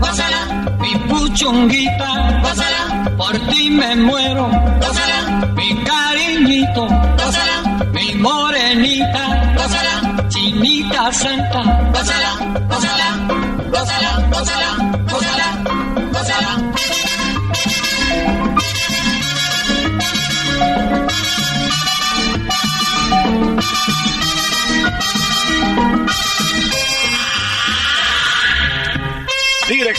Gózala, 0.00 0.40
mi 0.80 0.92
puchonguita, 1.08 2.40
gózala, 2.42 2.82
por 3.16 3.34
ti 3.50 3.70
me 3.70 3.96
muero, 3.96 4.48
gózala, 4.82 5.18
mi 5.56 5.68
cariñito, 5.84 6.86
gózala, 7.20 7.56
mi 7.92 8.14
morenita, 8.14 9.22
gózala, 9.56 9.94
chinita 10.28 11.12
santa, 11.12 11.60
gózala, 11.94 12.30
gózala, 12.70 13.08
gózala, 13.72 14.10
gózala, 14.32 14.70
gózala, 15.10 15.48
gózala. 16.12 16.76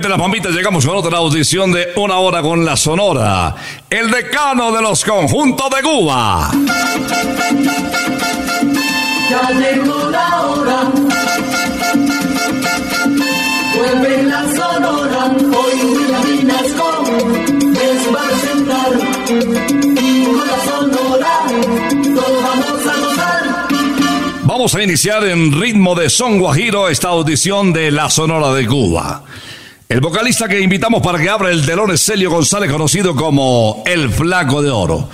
De 0.00 0.08
las 0.08 0.18
mamitas 0.18 0.52
llegamos 0.52 0.86
con 0.86 0.96
otra 0.96 1.18
audición 1.18 1.72
de 1.72 1.88
una 1.96 2.18
hora 2.18 2.40
con 2.40 2.64
la 2.64 2.76
Sonora, 2.76 3.52
el 3.90 4.08
decano 4.12 4.70
de 4.70 4.80
los 4.80 5.04
conjuntos 5.04 5.68
de 5.70 5.82
Cuba. 5.82 6.50
Ya 9.28 9.50
llegó 9.50 10.08
la 10.08 10.46
hora. 10.46 10.92
Vuelve 13.76 14.22
la 14.22 14.42
sonora. 14.54 15.36
Hoy 15.36 16.36
Vinasco 16.36 17.04
les 17.60 18.14
va 18.14 18.20
a 18.20 18.28
presentar. 18.28 18.92
Y 20.00 20.24
con 20.24 20.46
la 20.46 20.58
sonora 20.64 21.34
todos 22.14 22.42
vamos 22.44 22.86
a 22.86 23.00
gozar. 23.00 23.68
Vamos 24.44 24.74
a 24.76 24.82
iniciar 24.82 25.24
en 25.24 25.60
ritmo 25.60 25.96
de 25.96 26.08
son 26.08 26.38
guajiro 26.38 26.88
esta 26.88 27.08
audición 27.08 27.72
de 27.72 27.90
la 27.90 28.08
Sonora 28.08 28.52
de 28.52 28.64
Cuba. 28.66 29.24
El 29.88 30.02
vocalista 30.02 30.46
que 30.48 30.60
invitamos 30.60 31.00
para 31.00 31.18
que 31.18 31.30
abra 31.30 31.50
el 31.50 31.64
telón 31.64 31.90
es 31.90 32.02
Celio 32.02 32.30
González, 32.30 32.70
conocido 32.70 33.16
como 33.16 33.82
El 33.86 34.10
Flaco 34.10 34.60
de 34.60 34.68
Oro. 34.68 35.08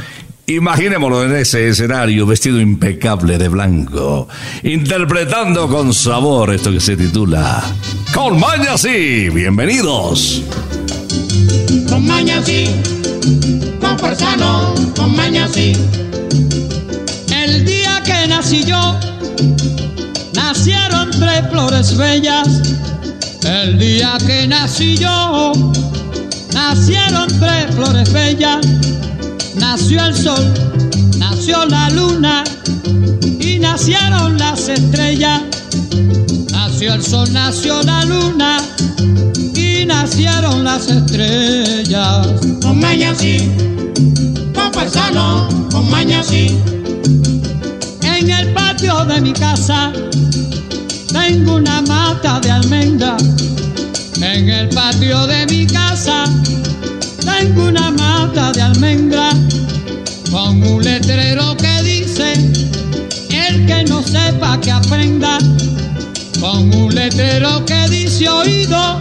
Imaginémoslo 0.49 1.23
en 1.23 1.37
ese 1.37 1.69
escenario, 1.69 2.27
vestido 2.27 2.61
impecable 2.61 3.39
de 3.39 3.49
blanco, 3.49 4.27
interpretando 4.65 5.69
con 5.69 5.95
sabor 5.95 6.53
esto 6.53 6.73
que 6.73 6.81
se 6.81 6.97
titula 6.97 7.63
Con 8.13 8.41
Maña 8.41 8.77
sí. 8.77 9.29
Bienvenidos. 9.31 10.43
con 11.89 12.05
maña 12.05 12.43
sí, 12.43 12.67
con 13.81 13.97
fuerza 13.97 14.35
no, 14.37 14.75
con 14.97 15.15
maña 15.15 15.47
sí. 15.47 15.73
El 17.33 17.65
día 17.65 18.03
que 18.05 18.27
nací 18.27 18.65
yo, 18.65 18.99
nacieron 20.35 21.11
tres 21.13 21.49
flores 21.49 21.97
bellas. 21.97 22.75
El 23.45 23.79
día 23.79 24.17
que 24.27 24.47
nací 24.47 24.97
yo, 24.97 25.53
nacieron 26.55 27.29
tres 27.39 27.75
flores 27.75 28.11
bellas. 28.11 28.67
Nació 29.57 30.03
el 30.07 30.15
sol, 30.15 30.55
nació 31.19 31.67
la 31.67 31.91
luna 31.91 32.45
y 33.39 33.59
nacieron 33.59 34.39
las 34.39 34.69
estrellas. 34.69 35.43
Nació 36.53 36.95
el 36.95 37.03
sol, 37.03 37.31
nació 37.33 37.83
la 37.83 38.05
luna 38.07 38.63
y 39.55 39.85
nacieron 39.85 40.65
las 40.65 40.89
estrellas. 40.89 42.27
Con 42.63 42.81
maña 42.81 43.15
sí, 43.15 43.51
con 44.55 44.73
fuerza 44.73 45.11
no, 45.11 45.49
con 45.71 45.91
maña 45.91 46.23
sí. 46.23 46.59
En 48.03 48.31
el 48.31 48.55
patio 48.55 49.05
de 49.05 49.21
mi 49.21 49.35
casa 49.35 49.93
tengo 51.15 51.55
una 51.55 51.81
mata 51.83 52.41
de 52.41 52.51
almendra 52.51 53.17
en 54.21 54.49
el 54.49 54.69
patio 54.71 55.27
de 55.29 55.47
mi 55.47 55.67
casa. 55.67 56.25
Tengo 57.25 57.69
una 57.69 57.91
mata 57.93 58.51
de 58.53 58.63
almendra 58.63 59.31
con 60.31 60.63
un 60.63 60.83
letrero 60.83 61.57
que 61.57 61.83
dice, 61.83 62.33
el 63.31 63.65
que 63.67 63.85
no 63.85 64.03
sepa 64.03 64.61
que 64.61 64.73
aprenda. 64.73 65.39
Con 66.41 66.75
un 66.75 66.95
letrero 66.95 67.65
que 67.65 67.89
dice 67.89 68.29
oído, 68.29 68.99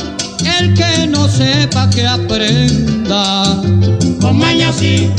el 0.60 0.74
que 0.76 1.08
no 1.08 1.28
sepa 1.28 1.90
que 1.90 2.08
aprenda. 2.08 3.60
Con 4.22 4.38
maña 4.38 4.72
sí, 4.72 5.10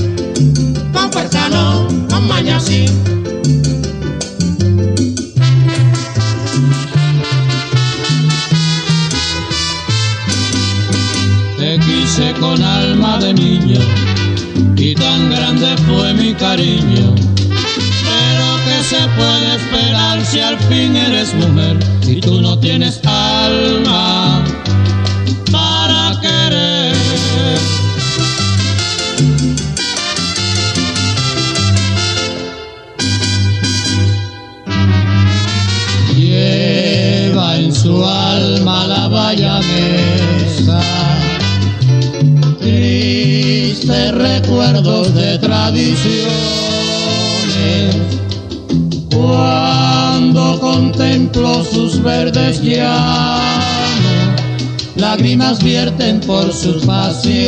con 0.92 1.12
fuerza 1.12 1.48
no, 1.48 1.88
con 2.08 2.28
maña 2.28 2.60
sí. 2.60 2.86
Niño 13.32 13.80
y 14.76 14.94
tan 14.94 15.30
grande 15.30 15.76
fue 15.86 16.12
mi 16.14 16.34
cariño. 16.34 17.14
Pero 18.06 18.46
que 18.64 18.82
se 18.82 19.00
puede 19.16 19.56
esperar 19.56 20.24
si 20.24 20.40
al 20.40 20.58
fin 20.68 20.94
eres 20.96 21.34
mujer 21.34 21.78
y 22.06 22.20
tú 22.20 22.40
no 22.40 22.58
tienes 22.58 23.00
alma 23.04 24.03
de 44.72 45.38
tradiciones. 45.38 46.24
Cuando 49.14 50.58
contemplo 50.58 51.62
sus 51.64 52.02
verdes 52.02 52.62
llanos, 52.62 54.40
lágrimas 54.96 55.62
vierten 55.62 56.20
por 56.20 56.50
sus 56.52 56.84
pasiones. 56.86 57.44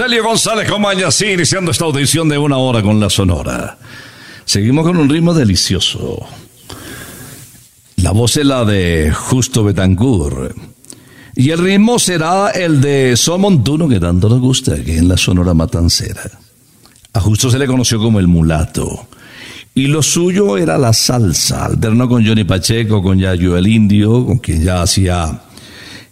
Celio 0.00 0.24
González 0.24 0.66
sí, 1.10 1.26
iniciando 1.26 1.70
esta 1.72 1.84
audición 1.84 2.26
de 2.30 2.38
una 2.38 2.56
hora 2.56 2.80
con 2.80 2.98
la 2.98 3.10
Sonora. 3.10 3.76
Seguimos 4.46 4.86
con 4.86 4.96
un 4.96 5.10
ritmo 5.10 5.34
delicioso. 5.34 6.26
La 7.96 8.10
voz 8.12 8.38
es 8.38 8.46
la 8.46 8.64
de 8.64 9.12
Justo 9.12 9.62
Betancourt. 9.62 10.56
Y 11.36 11.50
el 11.50 11.58
ritmo 11.58 11.98
será 11.98 12.48
el 12.48 12.80
de 12.80 13.14
Sol 13.14 13.40
Montuno, 13.40 13.90
que 13.90 14.00
tanto 14.00 14.30
nos 14.30 14.40
gusta 14.40 14.72
aquí 14.72 14.92
en 14.92 15.06
la 15.06 15.18
Sonora 15.18 15.52
Matancera. 15.52 16.30
A 17.12 17.20
Justo 17.20 17.50
se 17.50 17.58
le 17.58 17.66
conoció 17.66 17.98
como 17.98 18.20
el 18.20 18.26
mulato. 18.26 19.06
Y 19.74 19.88
lo 19.88 20.02
suyo 20.02 20.56
era 20.56 20.78
la 20.78 20.94
salsa. 20.94 21.66
Alternó 21.66 22.08
con 22.08 22.26
Johnny 22.26 22.44
Pacheco, 22.44 23.02
con 23.02 23.18
Yayo 23.18 23.54
el 23.54 23.66
Indio, 23.66 24.24
con 24.24 24.38
quien 24.38 24.62
ya 24.62 24.80
hacía 24.80 25.42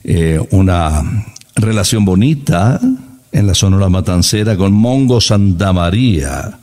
eh, 0.05 0.39
una 0.51 1.25
relación 1.57 2.05
bonita 2.05 2.79
en 3.39 3.47
la 3.47 3.55
Sonora 3.55 3.89
Matancera 3.89 4.57
con 4.57 4.73
Mongo 4.73 5.21
Santa 5.21 5.73
María. 5.73 6.59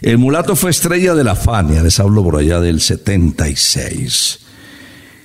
El 0.00 0.18
mulato 0.18 0.54
fue 0.56 0.70
estrella 0.70 1.14
de 1.14 1.24
la 1.24 1.34
Fania, 1.34 1.82
les 1.82 1.98
hablo 1.98 2.22
por 2.22 2.36
allá 2.36 2.60
del 2.60 2.80
76. 2.80 4.38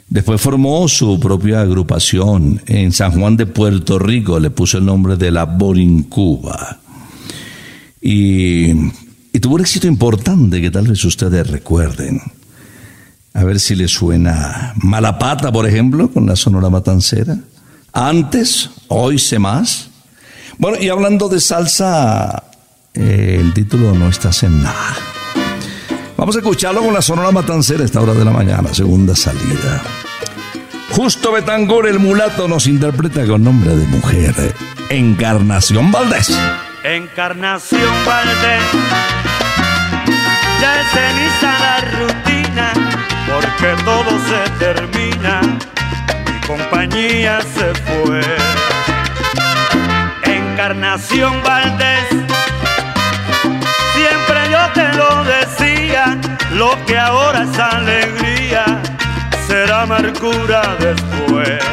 Después 0.09 0.41
formó 0.41 0.87
su 0.87 1.19
propia 1.19 1.61
agrupación 1.61 2.61
en 2.65 2.91
San 2.91 3.11
Juan 3.11 3.37
de 3.37 3.45
Puerto 3.45 3.99
Rico, 3.99 4.39
le 4.39 4.49
puso 4.49 4.77
el 4.79 4.85
nombre 4.85 5.17
de 5.17 5.31
la 5.31 5.45
Borincuba. 5.45 6.79
Y, 8.01 8.71
y 8.71 9.39
tuvo 9.39 9.55
un 9.55 9.61
éxito 9.61 9.87
importante 9.87 10.61
que 10.61 10.71
tal 10.71 10.87
vez 10.87 11.03
ustedes 11.03 11.47
recuerden. 11.47 12.21
A 13.33 13.43
ver 13.43 13.59
si 13.59 13.75
le 13.75 13.87
suena 13.87 14.73
Malapata, 14.77 15.51
por 15.51 15.67
ejemplo, 15.67 16.11
con 16.11 16.25
la 16.25 16.35
Sonora 16.35 16.69
Matancera. 16.69 17.37
Antes, 17.93 18.71
hoy 18.87 19.19
sé 19.19 19.37
más. 19.37 19.86
Bueno, 20.57 20.77
y 20.81 20.89
hablando 20.89 21.29
de 21.29 21.39
salsa, 21.39 22.43
eh, 22.93 23.37
el 23.39 23.53
título 23.53 23.93
no 23.93 24.09
está 24.09 24.31
en 24.41 24.63
nada. 24.63 24.95
Vamos 26.17 26.35
a 26.35 26.39
escucharlo 26.39 26.81
con 26.81 26.93
la 26.93 27.01
Sonora 27.01 27.31
Matancera 27.31 27.83
a 27.83 27.85
esta 27.85 28.01
hora 28.01 28.15
de 28.15 28.25
la 28.25 28.31
mañana, 28.31 28.73
segunda 28.73 29.15
salida. 29.15 29.83
Justo 30.91 31.31
Betangor, 31.31 31.87
el 31.87 31.99
mulato, 31.99 32.47
nos 32.47 32.65
interpreta 32.65 33.23
con 33.27 33.43
nombre 33.43 33.75
de 33.75 33.85
mujer. 33.85 34.33
Encarnación 34.89 35.91
Valdés. 35.91 36.35
Encarnación 36.83 37.93
Valdés, 38.03 38.63
ya 40.59 40.81
es 40.81 40.87
ceniza 40.89 41.59
la 41.59 41.81
rutina, 41.99 42.73
porque 43.27 43.83
todo 43.83 44.19
se 44.27 44.49
termina, 44.57 45.41
mi 45.41 46.47
compañía 46.47 47.41
se 47.41 47.75
fue. 47.75 48.46
Encarnación 50.67 51.41
Valdés, 51.43 52.09
siempre 53.95 54.51
yo 54.51 54.69
te 54.73 54.93
lo 54.97 55.23
decía, 55.23 56.17
lo 56.55 56.77
que 56.85 56.97
ahora 56.97 57.43
es 57.43 57.57
alegría, 57.57 58.65
será 59.47 59.83
amargura 59.83 60.61
después. 60.77 61.63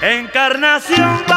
Encarnación 0.00 1.22
Valdés, 1.28 1.35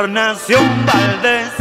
Encarnación 0.00 0.64
Valdés. 0.86 1.59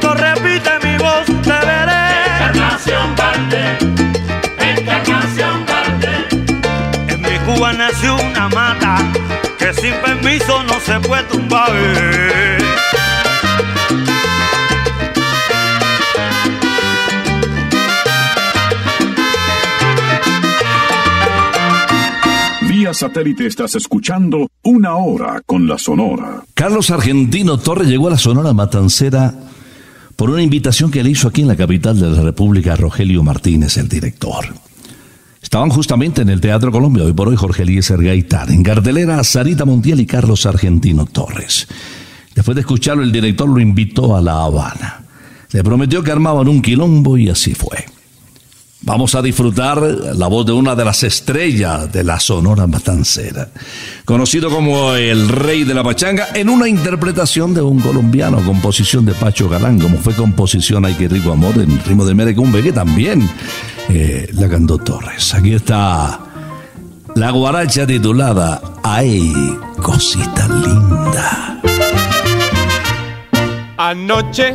Cuando 0.00 0.14
repite 0.14 0.70
mi 0.82 0.98
voz, 0.98 1.26
te 1.42 1.50
veré. 1.50 2.06
Encarnación 2.34 3.14
verde, 3.16 3.78
encarnación 4.58 5.66
verde. 5.66 7.12
En 7.12 7.22
mi 7.22 7.38
Cuba 7.46 7.72
nació 7.72 8.16
una 8.16 8.48
mata 8.48 8.98
que 9.58 9.72
sin 9.74 9.94
permiso 9.94 10.62
no 10.64 10.80
se 10.80 11.00
puede 11.00 11.22
tumbar. 11.24 11.72
Vía 22.62 22.92
satélite 22.92 23.46
estás 23.46 23.74
escuchando 23.76 24.48
Una 24.62 24.96
Hora 24.96 25.40
con 25.46 25.66
la 25.66 25.78
Sonora. 25.78 26.42
Carlos 26.54 26.90
Argentino 26.90 27.58
Torres 27.58 27.88
llegó 27.88 28.08
a 28.08 28.10
la 28.10 28.18
Sonora 28.18 28.52
Matancera 28.52 29.32
por 30.16 30.30
una 30.30 30.42
invitación 30.42 30.90
que 30.90 31.04
le 31.04 31.10
hizo 31.10 31.28
aquí 31.28 31.42
en 31.42 31.48
la 31.48 31.56
capital 31.56 32.00
de 32.00 32.10
la 32.10 32.22
República 32.22 32.74
Rogelio 32.74 33.22
Martínez, 33.22 33.76
el 33.76 33.88
director. 33.88 34.46
Estaban 35.42 35.68
justamente 35.68 36.22
en 36.22 36.30
el 36.30 36.40
Teatro 36.40 36.72
Colombia, 36.72 37.04
hoy 37.04 37.12
por 37.12 37.28
hoy 37.28 37.36
Jorge 37.36 37.62
Eliezer 37.62 38.02
Gaitán, 38.02 38.50
en 38.50 38.62
cartelera 38.62 39.22
Sarita 39.22 39.64
Montiel 39.64 40.00
y 40.00 40.06
Carlos 40.06 40.46
Argentino 40.46 41.06
Torres. 41.06 41.68
Después 42.34 42.54
de 42.54 42.62
escucharlo, 42.62 43.02
el 43.02 43.12
director 43.12 43.48
lo 43.48 43.60
invitó 43.60 44.16
a 44.16 44.22
La 44.22 44.42
Habana. 44.42 45.04
Le 45.52 45.62
prometió 45.62 46.02
que 46.02 46.10
armaban 46.10 46.48
un 46.48 46.60
quilombo 46.60 47.16
y 47.16 47.28
así 47.28 47.54
fue. 47.54 47.84
Vamos 48.82 49.14
a 49.14 49.22
disfrutar 49.22 49.80
la 49.80 50.26
voz 50.28 50.46
de 50.46 50.52
una 50.52 50.74
de 50.74 50.84
las 50.84 51.02
estrellas 51.02 51.90
de 51.90 52.04
la 52.04 52.20
Sonora 52.20 52.66
Matancera, 52.66 53.48
conocido 54.04 54.50
como 54.50 54.94
el 54.94 55.28
Rey 55.28 55.64
de 55.64 55.74
la 55.74 55.82
Pachanga, 55.82 56.28
en 56.34 56.48
una 56.48 56.68
interpretación 56.68 57.54
de 57.54 57.62
un 57.62 57.80
colombiano, 57.80 58.44
composición 58.44 59.04
de 59.04 59.14
Pacho 59.14 59.48
Galán, 59.48 59.80
como 59.80 59.98
fue 59.98 60.14
composición 60.14 60.84
Ay 60.84 60.94
que 60.94 61.08
rico 61.08 61.32
amor, 61.32 61.58
en 61.58 61.82
ritmo 61.84 62.04
de 62.04 62.14
Merecumbe, 62.14 62.62
que 62.62 62.72
también 62.72 63.28
eh, 63.88 64.28
la 64.34 64.48
cantó 64.48 64.78
Torres. 64.78 65.34
Aquí 65.34 65.54
está 65.54 66.20
la 67.16 67.30
guaracha 67.30 67.86
titulada 67.86 68.60
Ay, 68.82 69.32
cosita 69.82 70.48
linda. 70.48 71.60
Anoche, 73.78 74.54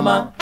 Mamá. 0.00 0.32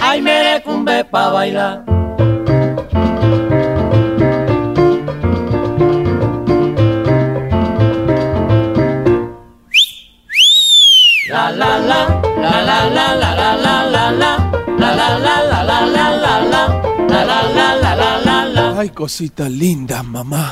Ay, 0.00 0.22
merecumbe 0.22 1.04
pa' 1.04 1.30
bailar. 1.30 1.84
La 11.28 11.50
la 11.50 11.76
la, 11.78 12.00
la 12.42 12.54
la 12.68 12.78
la 12.96 13.06
la 13.20 13.30
la 13.36 13.50
la 13.64 13.76
la 13.92 14.04
la, 14.20 14.32
la 14.80 14.90
la 14.96 15.08
la 15.26 15.36
la 15.50 15.60
la 15.60 15.78
la 15.94 16.06
la 16.24 16.34
la, 16.52 16.62
la 17.12 17.22
la 17.56 17.68
la 17.84 18.16
la 18.24 18.36
la. 18.54 18.80
Ay, 18.80 18.88
cosita 18.90 19.44
linda, 19.48 20.02
mamá. 20.02 20.44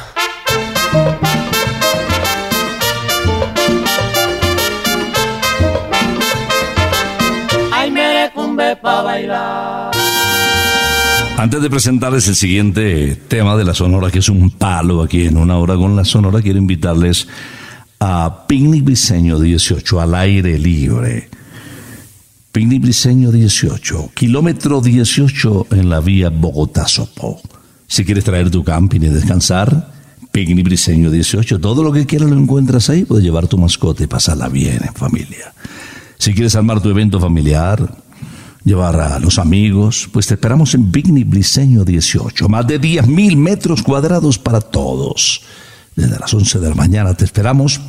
Merecumbe 8.66 8.76
pa' 8.76 9.02
bailar. 9.02 9.90
Antes 11.38 11.62
de 11.62 11.70
presentarles 11.70 12.28
el 12.28 12.34
siguiente 12.34 13.16
tema 13.28 13.56
de 13.56 13.64
la 13.64 13.74
Sonora, 13.74 14.10
que 14.10 14.20
es 14.20 14.28
un 14.28 14.50
palo 14.50 15.02
aquí 15.02 15.26
en 15.26 15.36
una 15.36 15.58
hora 15.58 15.76
con 15.76 15.94
la 15.94 16.04
Sonora, 16.04 16.40
quiero 16.40 16.58
invitarles 16.58 17.28
a 18.00 18.46
Picnic 18.46 18.84
Diseño 18.84 19.38
18 19.38 20.00
al 20.00 20.14
aire 20.14 20.58
libre. 20.58 21.28
Picnic 22.52 22.82
Briseño 22.82 23.30
18, 23.30 24.12
kilómetro 24.14 24.80
18 24.80 25.66
en 25.72 25.90
la 25.90 26.00
vía 26.00 26.30
Bogotá-Sopó. 26.30 27.38
Si 27.86 28.02
quieres 28.02 28.24
traer 28.24 28.50
tu 28.50 28.64
camping 28.64 29.02
y 29.02 29.08
descansar, 29.08 29.92
Picnic 30.32 30.64
Briseño 30.64 31.10
18, 31.10 31.60
todo 31.60 31.82
lo 31.82 31.92
que 31.92 32.06
quieras 32.06 32.30
lo 32.30 32.38
encuentras 32.38 32.88
ahí, 32.88 33.04
puedes 33.04 33.22
llevar 33.22 33.46
tu 33.46 33.58
mascota 33.58 34.04
y 34.04 34.06
pasarla 34.06 34.48
bien 34.48 34.80
en 34.82 34.94
familia. 34.94 35.52
Si 36.16 36.32
quieres 36.32 36.56
armar 36.56 36.80
tu 36.80 36.88
evento 36.88 37.20
familiar, 37.20 38.05
llevar 38.66 39.00
a 39.00 39.18
los 39.18 39.38
amigos, 39.38 40.10
pues 40.12 40.26
te 40.26 40.34
esperamos 40.34 40.74
en 40.74 40.90
Picnic 40.90 41.28
Briseño 41.28 41.84
18, 41.84 42.48
más 42.50 42.66
de 42.66 42.78
10.000 42.78 43.36
metros 43.36 43.82
cuadrados 43.82 44.38
para 44.38 44.60
todos. 44.60 45.42
Desde 45.94 46.18
las 46.18 46.34
11 46.34 46.58
de 46.58 46.68
la 46.68 46.74
mañana 46.74 47.14
te 47.14 47.24
esperamos 47.24 47.80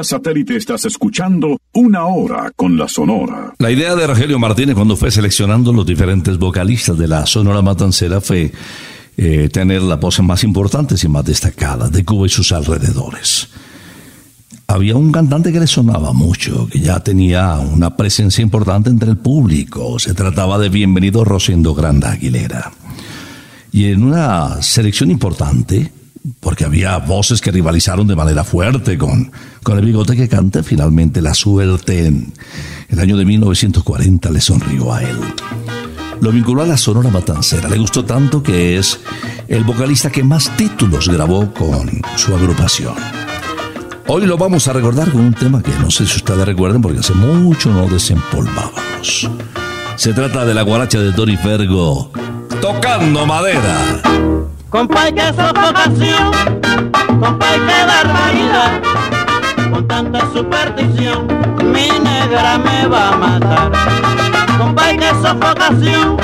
Satélite 0.08 0.56
estás 0.56 0.86
escuchando 0.86 1.60
Una 1.74 2.06
Hora 2.06 2.50
con 2.56 2.78
la 2.78 2.88
Sonora. 2.88 3.52
La 3.58 3.70
idea 3.70 3.94
de 3.94 4.06
Rogelio 4.06 4.38
Martínez 4.38 4.74
cuando 4.74 4.96
fue 4.96 5.10
seleccionando 5.10 5.70
los 5.70 5.84
diferentes 5.84 6.38
vocalistas 6.38 6.96
de 6.96 7.06
la 7.06 7.26
Sonora 7.26 7.60
Matancera 7.60 8.22
fue 8.22 8.50
eh, 9.18 9.50
tener 9.52 9.82
las 9.82 10.00
voces 10.00 10.24
más 10.24 10.44
importantes 10.44 11.04
y 11.04 11.08
más 11.08 11.26
destacadas 11.26 11.92
de 11.92 12.06
Cuba 12.06 12.26
y 12.26 12.30
sus 12.30 12.52
alrededores. 12.52 13.50
Había 14.66 14.96
un 14.96 15.12
cantante 15.12 15.52
que 15.52 15.60
le 15.60 15.66
sonaba 15.66 16.14
mucho, 16.14 16.68
que 16.68 16.80
ya 16.80 17.00
tenía 17.00 17.56
una 17.56 17.94
presencia 17.94 18.40
importante 18.40 18.88
entre 18.88 19.10
el 19.10 19.18
público. 19.18 19.98
Se 19.98 20.14
trataba 20.14 20.58
de 20.58 20.70
Bienvenido 20.70 21.22
Rosendo 21.22 21.74
Granda 21.74 22.12
Aguilera. 22.12 22.72
Y 23.72 23.86
en 23.86 24.04
una 24.04 24.62
selección 24.62 25.10
importante, 25.10 25.92
porque 26.40 26.64
había 26.64 26.98
voces 26.98 27.40
que 27.40 27.50
rivalizaron 27.50 28.06
de 28.06 28.16
manera 28.16 28.44
fuerte 28.44 28.96
con, 28.98 29.32
con 29.62 29.78
el 29.78 29.84
bigote 29.84 30.16
que 30.16 30.28
canta, 30.28 30.62
finalmente 30.62 31.22
la 31.22 31.34
suerte 31.34 32.06
en 32.06 32.32
el 32.88 32.98
año 33.00 33.16
de 33.16 33.24
1940 33.24 34.30
le 34.30 34.40
sonrió 34.40 34.92
a 34.92 35.02
él. 35.02 35.18
Lo 36.20 36.32
vinculó 36.32 36.62
a 36.62 36.66
la 36.66 36.76
Sonora 36.76 37.10
Matancera, 37.10 37.68
le 37.68 37.78
gustó 37.78 38.04
tanto 38.04 38.42
que 38.42 38.76
es 38.76 38.98
el 39.46 39.64
vocalista 39.64 40.10
que 40.10 40.24
más 40.24 40.56
títulos 40.56 41.08
grabó 41.08 41.52
con 41.54 42.02
su 42.16 42.34
agrupación. 42.34 42.94
Hoy 44.08 44.26
lo 44.26 44.36
vamos 44.38 44.66
a 44.66 44.72
recordar 44.72 45.12
con 45.12 45.20
un 45.20 45.34
tema 45.34 45.62
que 45.62 45.70
no 45.80 45.90
sé 45.90 46.06
si 46.06 46.16
ustedes 46.16 46.46
recuerden 46.46 46.80
porque 46.80 47.00
hace 47.00 47.12
mucho 47.12 47.70
no 47.70 47.86
desempolvábamos. 47.86 49.30
Se 49.96 50.12
trata 50.14 50.44
de 50.44 50.54
la 50.54 50.62
guaracha 50.62 50.98
de 50.98 51.12
Dori 51.12 51.36
Fergo, 51.36 52.10
tocando 52.60 53.26
madera. 53.26 54.37
Compay, 54.70 55.14
que 55.14 55.26
sofocación, 55.28 56.30
compay, 57.18 57.58
que 57.58 57.86
barbaridad. 57.86 58.82
Con 59.70 59.88
tanta 59.88 60.20
superstición, 60.30 61.26
mi 61.72 61.88
negra 61.88 62.58
me 62.58 62.86
va 62.86 63.08
a 63.08 63.16
matar. 63.16 63.72
Compay, 64.58 64.98
que 64.98 65.08
sofocación, 65.22 66.18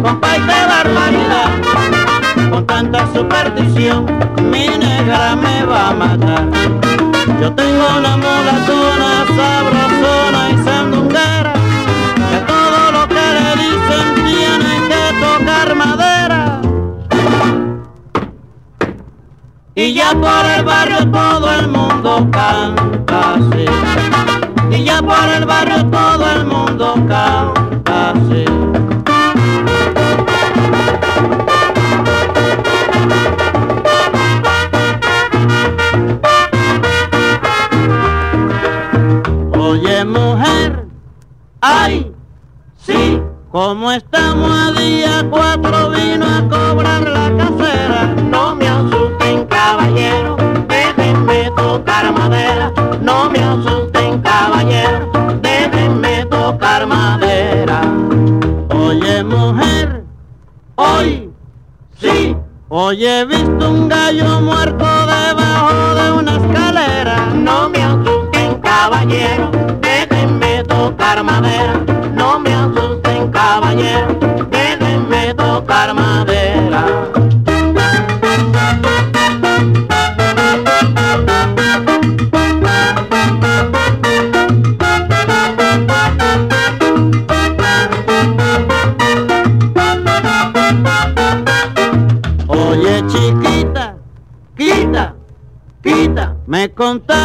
compay, 0.00 0.40
que 0.42 0.66
barbaridad. 0.74 1.50
Con 2.50 2.66
tanta 2.66 3.12
superstición, 3.12 4.06
mi 4.48 4.68
negra 4.68 5.34
me 5.34 5.64
va 5.64 5.88
a 5.88 5.94
matar. 5.94 6.48
Yo 7.40 7.52
tengo 7.52 7.84
una 7.98 8.16
mulatona 8.16 9.26
sabrosona 9.36 10.15
Y 19.78 19.92
ya 19.92 20.12
por 20.12 20.46
el 20.56 20.64
barrio 20.64 21.10
todo 21.10 21.52
el 21.52 21.68
mundo 21.68 22.26
canta 22.30 23.34
así. 23.34 23.66
Y 24.70 24.84
ya 24.84 25.02
por 25.02 25.28
el 25.36 25.44
barrio 25.44 25.84
todo 25.90 26.30
el 26.30 26.46
mundo 26.46 26.94
canta 27.06 27.55
hoy 62.98 63.55
quita, 96.86 97.15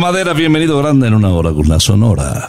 Madera, 0.00 0.32
bienvenido 0.32 0.78
grande 0.78 1.08
en 1.08 1.14
una 1.14 1.30
hora 1.30 1.52
con 1.52 1.68
la 1.68 1.80
sonora. 1.80 2.46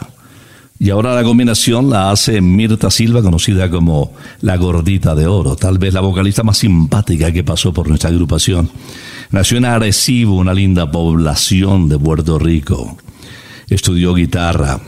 Y 0.78 0.90
ahora 0.90 1.14
la 1.14 1.24
combinación 1.24 1.90
la 1.90 2.10
hace 2.10 2.40
Mirta 2.40 2.90
Silva, 2.90 3.22
conocida 3.22 3.68
como 3.68 4.12
la 4.40 4.56
gordita 4.56 5.14
de 5.14 5.26
oro, 5.26 5.56
tal 5.56 5.78
vez 5.78 5.92
la 5.92 6.00
vocalista 6.00 6.44
más 6.44 6.58
simpática 6.58 7.32
que 7.32 7.42
pasó 7.42 7.72
por 7.72 7.88
nuestra 7.88 8.10
agrupación. 8.10 8.70
Nació 9.30 9.58
en 9.58 9.64
Arecibo, 9.64 10.36
una 10.36 10.54
linda 10.54 10.90
población 10.90 11.88
de 11.88 11.98
Puerto 11.98 12.38
Rico. 12.38 12.96
Estudió 13.68 14.14
guitarra 14.14 14.80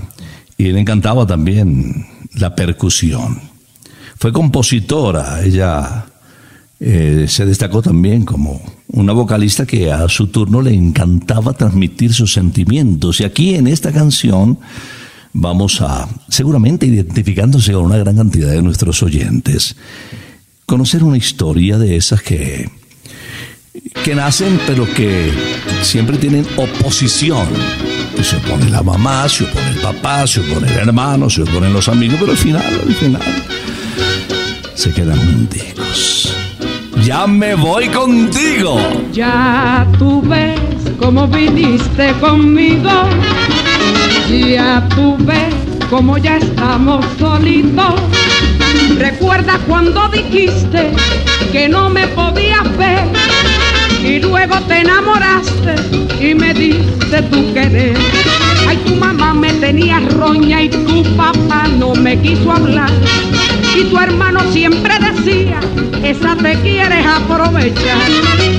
y 0.57 0.71
le 0.71 0.79
encantaba 0.79 1.27
también 1.27 2.07
la 2.35 2.55
percusión. 2.55 3.41
Fue 4.19 4.33
compositora, 4.33 5.43
ella 5.43 6.07
eh, 6.85 7.27
se 7.29 7.47
destacó 7.47 7.81
también 7.81 8.25
como 8.25 8.61
una 8.89 9.13
vocalista 9.13 9.65
que 9.65 9.93
a 9.93 10.09
su 10.09 10.27
turno 10.27 10.61
le 10.61 10.75
encantaba 10.75 11.53
transmitir 11.53 12.13
sus 12.13 12.33
sentimientos. 12.33 13.21
Y 13.21 13.25
aquí 13.25 13.55
en 13.55 13.69
esta 13.69 13.93
canción 13.93 14.59
vamos 15.33 15.81
a, 15.81 16.09
seguramente 16.29 16.85
identificándose 16.85 17.73
con 17.73 17.85
una 17.85 17.99
gran 17.99 18.17
cantidad 18.17 18.51
de 18.51 18.63
nuestros 18.63 19.01
oyentes, 19.05 19.77
conocer 20.67 21.05
una 21.05 21.17
historia 21.17 21.79
de 21.79 21.95
esas 21.95 22.21
que, 22.21 22.69
que 24.03 24.17
nacen 24.17 24.59
pero 24.67 24.85
que 24.93 25.31
siempre 25.83 26.19
tienen 26.19 26.45
oposición. 26.57 27.47
Se 28.21 28.39
opone 28.39 28.69
la 28.71 28.83
mamá, 28.83 29.29
se 29.29 29.45
opone 29.45 29.71
el 29.71 29.79
papá, 29.79 30.27
se 30.27 30.41
opone 30.41 30.67
el 30.67 30.89
hermano, 30.89 31.31
se 31.31 31.43
oponen 31.43 31.73
los 31.73 31.89
amigos, 31.89 32.17
pero 32.19 32.33
al 32.33 32.39
final, 32.39 32.65
al 32.65 32.95
final, 32.97 33.23
se 34.75 34.93
quedan 34.93 35.17
junticos. 35.19 36.42
Ya 37.01 37.27
me 37.27 37.55
voy 37.55 37.89
contigo. 37.89 38.79
Ya 39.13 39.87
tú 39.99 40.23
ves 40.23 40.61
cómo 40.99 41.27
viniste 41.27 42.13
conmigo. 42.21 42.91
Ya 44.29 44.87
tú 44.95 45.17
ves 45.21 45.55
cómo 45.91 46.19
ya 46.19 46.37
estamos 46.37 47.05
solitos. 47.19 47.95
Recuerda 48.99 49.59
cuando 49.67 50.09
dijiste 50.09 50.93
que 51.51 51.69
no 51.69 51.91
me 51.91 52.07
podías 52.09 52.77
ver. 52.77 53.05
Y 54.05 54.21
luego 54.21 54.61
te 54.63 54.81
enamoraste 54.81 55.75
y 56.21 56.35
me 56.35 56.55
diste 56.55 57.23
tu 57.23 57.53
querer. 57.53 57.97
Ay, 58.69 58.77
tu 58.87 58.95
mamá 58.97 59.35
me 59.35 59.53
tenía 59.55 60.01
roña 60.01 60.63
y 60.63 60.69
tu 60.69 61.03
papá 61.17 61.69
no 61.79 61.95
me 61.95 62.19
quiso 62.21 62.53
hablar. 62.53 62.91
Y 63.77 63.85
tu 63.85 63.99
hermano 63.99 64.41
siempre 64.53 64.95
decía, 64.99 65.61
esa 66.03 66.37
te 66.37 66.55
quieres 66.61 67.07
aprovechar. 67.07 68.11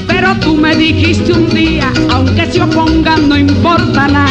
Pero 0.08 0.36
tú 0.39 0.56
me 0.56 0.76
dijiste 0.76 1.34
un 1.34 1.50
día, 1.50 1.92
aunque 2.12 2.46
se 2.52 2.62
opongan 2.62 3.30
no 3.30 3.38
importa 3.38 4.08
nada. 4.08 4.28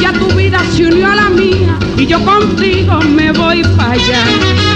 Ya 0.00 0.12
tu 0.12 0.26
vida 0.36 0.60
se 0.72 0.86
unió 0.86 1.10
a 1.10 1.14
la 1.14 1.30
mía 1.30 1.78
y 1.96 2.06
yo 2.06 2.22
contigo 2.24 3.00
me 3.00 3.32
voy 3.32 3.62
para 3.76 3.92
allá. 3.92 4.71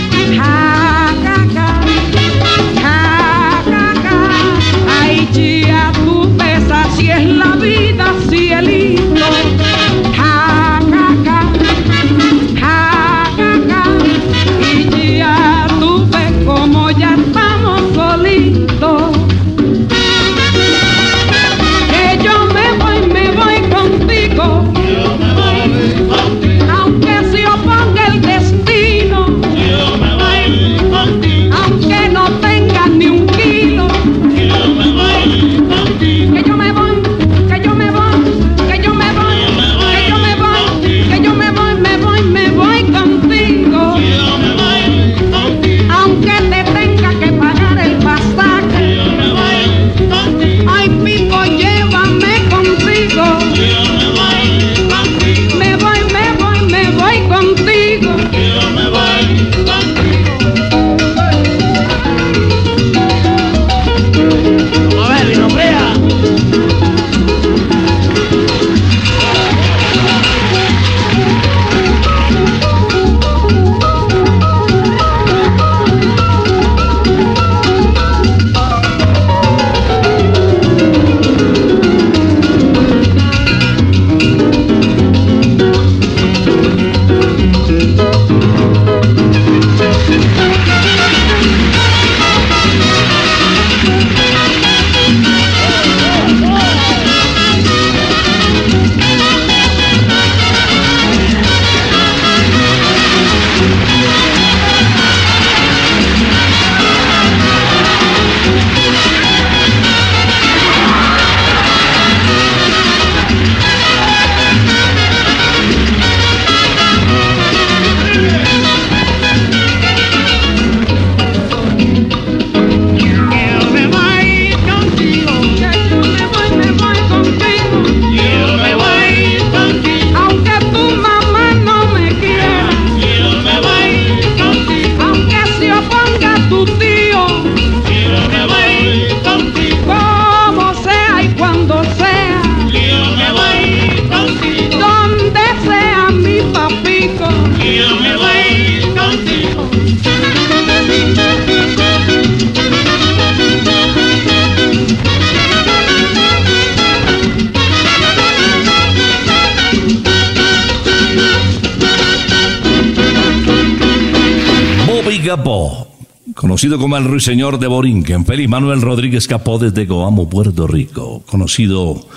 Conocido 166.67 166.83
como 166.83 166.97
el 166.97 167.05
ruiseñor 167.05 167.61
de 167.61 167.69
Borinquen. 167.69 168.25
Feliz 168.25 168.49
Manuel 168.49 168.83
Rodríguez 168.83 169.29
Capó 169.29 169.57
desde 169.57 169.87
Coamo, 169.87 170.29
Puerto 170.29 170.67
Rico, 170.67 171.23
conocido 171.25 172.09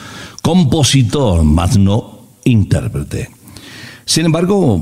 compositor, 0.41 1.43
más 1.43 1.77
no 1.77 2.21
intérprete. 2.45 3.29
Sin 4.05 4.25
embargo, 4.25 4.81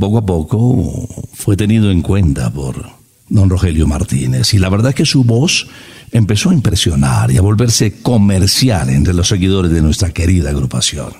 poco 0.00 0.18
a 0.18 0.26
poco 0.26 1.08
fue 1.32 1.56
tenido 1.56 1.92
en 1.92 2.02
cuenta 2.02 2.52
por 2.52 2.90
don 3.28 3.48
Rogelio 3.48 3.86
Martínez 3.86 4.52
y 4.52 4.58
la 4.58 4.68
verdad 4.68 4.88
es 4.88 4.96
que 4.96 5.06
su 5.06 5.22
voz 5.22 5.68
empezó 6.10 6.50
a 6.50 6.54
impresionar 6.54 7.30
y 7.30 7.36
a 7.36 7.42
volverse 7.42 8.02
comercial 8.02 8.90
entre 8.90 9.14
los 9.14 9.28
seguidores 9.28 9.70
de 9.70 9.80
nuestra 9.80 10.10
querida 10.10 10.50
agrupación. 10.50 11.12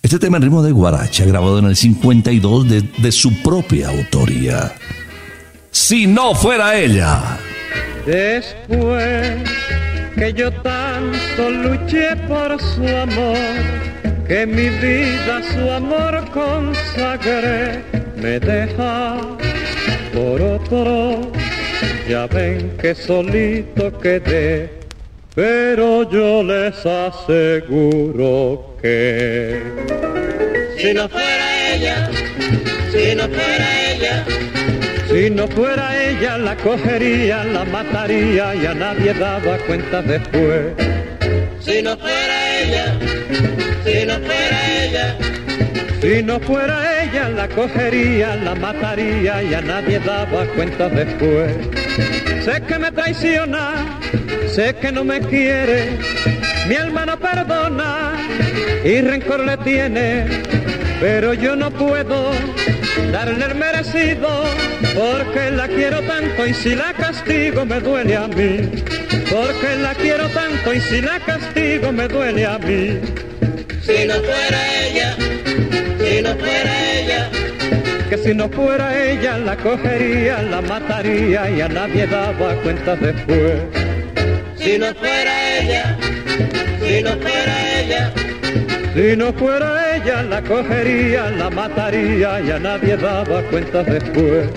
Este 0.00 0.20
tema 0.20 0.36
en 0.36 0.44
ritmo 0.44 0.62
de 0.62 0.70
guaracha, 0.70 1.24
grabado 1.24 1.58
en 1.58 1.64
el 1.64 1.76
52 1.76 2.68
de, 2.68 2.82
de 2.82 3.10
su 3.10 3.32
propia 3.42 3.88
autoría. 3.88 4.72
Si 5.78 6.06
no 6.06 6.34
fuera 6.34 6.74
ella. 6.74 7.38
Después 8.06 9.42
que 10.16 10.32
yo 10.32 10.50
tanto 10.50 11.50
luché 11.50 12.16
por 12.26 12.58
su 12.60 12.88
amor, 12.88 13.36
que 14.26 14.46
mi 14.46 14.70
vida 14.70 15.42
su 15.52 15.70
amor 15.70 16.24
consagré, 16.32 17.82
me 18.16 18.40
deja 18.40 19.20
por 20.14 20.40
otro. 20.40 21.30
Ya 22.08 22.26
ven 22.26 22.74
que 22.80 22.94
solito 22.94 23.96
quedé, 23.98 24.70
pero 25.34 26.10
yo 26.10 26.42
les 26.42 26.74
aseguro 26.86 28.76
que 28.80 29.60
Si 30.78 30.94
no 30.94 31.06
fuera 31.06 31.74
ella, 31.74 32.10
si 32.90 33.14
no 33.14 33.24
fuera 33.24 33.66
ella, 33.72 33.75
si 35.16 35.30
no 35.30 35.48
fuera 35.48 35.86
ella 36.08 36.36
la 36.36 36.54
cogería, 36.56 37.42
la 37.44 37.64
mataría 37.64 38.54
y 38.54 38.66
a 38.66 38.74
nadie 38.74 39.14
daba 39.14 39.56
cuenta 39.66 40.02
después. 40.02 40.74
si 41.58 41.80
no 41.80 41.96
fuera 41.96 42.36
ella, 42.60 42.98
si 43.82 44.04
no 44.04 44.14
fuera 44.26 44.58
ella, 44.82 45.16
Si 46.02 46.22
no 46.22 46.38
fuera 46.40 47.02
ella 47.02 47.30
la 47.30 47.48
cogería, 47.48 48.36
la 48.36 48.54
mataría 48.54 49.42
y 49.42 49.54
a 49.54 49.62
nadie 49.62 49.98
daba 50.00 50.44
cuenta 50.54 50.90
después. 50.90 51.50
Sé 52.44 52.62
que 52.68 52.78
me 52.78 52.92
traiciona, 52.92 53.98
sé 54.48 54.74
que 54.74 54.92
no 54.92 55.02
me 55.02 55.20
quiere, 55.20 55.96
mi 56.68 56.74
alma 56.74 57.06
no 57.06 57.18
perdona 57.18 58.12
y 58.84 59.00
rencor 59.00 59.40
le 59.40 59.56
tiene, 59.58 60.26
pero 61.00 61.32
yo 61.32 61.56
no 61.56 61.70
puedo 61.70 62.32
darle 63.12 63.44
el 63.44 63.54
merecido 63.54 64.44
porque 64.94 65.50
la 65.50 65.68
quiero 65.68 66.00
tanto 66.02 66.46
y 66.46 66.54
si 66.54 66.74
la 66.74 66.92
castigo 66.92 67.64
me 67.64 67.80
duele 67.80 68.16
a 68.16 68.26
mí, 68.28 68.70
porque 69.30 69.76
la 69.80 69.94
quiero 69.94 70.28
tanto 70.30 70.72
y 70.72 70.80
si 70.80 71.00
la 71.00 71.18
castigo 71.20 71.92
me 71.92 72.08
duele 72.08 72.46
a 72.46 72.58
mí. 72.58 72.98
si 73.82 74.06
no 74.06 74.14
fuera 74.14 74.60
ella, 74.84 75.16
si 75.98 76.22
no 76.22 76.34
fuera 76.36 76.92
ella, 76.92 77.30
que 78.08 78.18
si 78.18 78.34
no 78.34 78.48
fuera 78.48 79.10
ella 79.10 79.38
la 79.38 79.56
cogería, 79.56 80.42
la 80.42 80.60
mataría 80.62 81.50
y 81.50 81.60
a 81.60 81.68
nadie 81.68 82.06
daba 82.06 82.54
cuenta 82.62 82.96
después. 82.96 83.60
si 84.56 84.78
no 84.78 84.94
fuera 84.94 85.58
ella, 85.58 85.96
si 86.80 87.02
no 87.02 87.10
fuera 87.10 87.80
ella, 87.80 88.12
Si 88.94 89.14
no 89.14 89.32
fuera 89.34 89.66
ella 89.80 89.85
la 90.14 90.40
cogería, 90.40 91.30
la 91.30 91.50
mataría 91.50 92.40
y 92.40 92.50
a 92.50 92.58
nadie 92.60 92.96
daba 92.96 93.42
cuenta 93.50 93.82
después. 93.82 94.48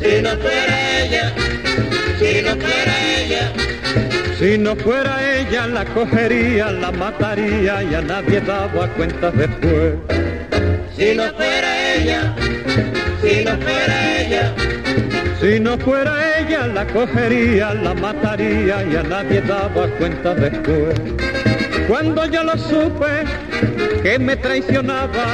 si 0.00 0.22
no 0.22 0.30
fuera 0.36 1.00
ella, 1.00 1.32
si 2.18 2.42
no 2.42 2.50
fuera 2.56 2.94
ella, 3.16 3.52
Si 4.38 4.58
no 4.58 4.76
fuera 4.76 5.38
ella 5.38 5.66
la 5.66 5.84
cogería, 5.86 6.70
la 6.70 6.92
mataría 6.92 7.82
y 7.82 7.94
a 7.94 8.02
nadie 8.02 8.40
daba 8.40 8.86
cuenta 8.88 9.30
después. 9.30 10.17
Si 10.98 11.14
no 11.14 11.32
fuera 11.32 11.94
ella, 11.94 12.34
si 13.22 13.44
no 13.44 13.52
fuera 13.58 14.20
ella, 14.20 14.54
Si 15.40 15.60
no 15.60 15.78
fuera 15.78 16.40
ella 16.40 16.66
la 16.66 16.84
cogería, 16.86 17.72
la 17.72 17.94
mataría 17.94 18.82
y 18.82 18.96
a 18.96 19.04
nadie 19.04 19.40
daba 19.42 19.86
cuenta 19.98 20.34
después. 20.34 21.00
Cuando 21.86 22.26
yo 22.26 22.42
lo 22.42 22.58
supe 22.58 23.24
que 24.02 24.18
me 24.18 24.34
traicionaba, 24.34 25.26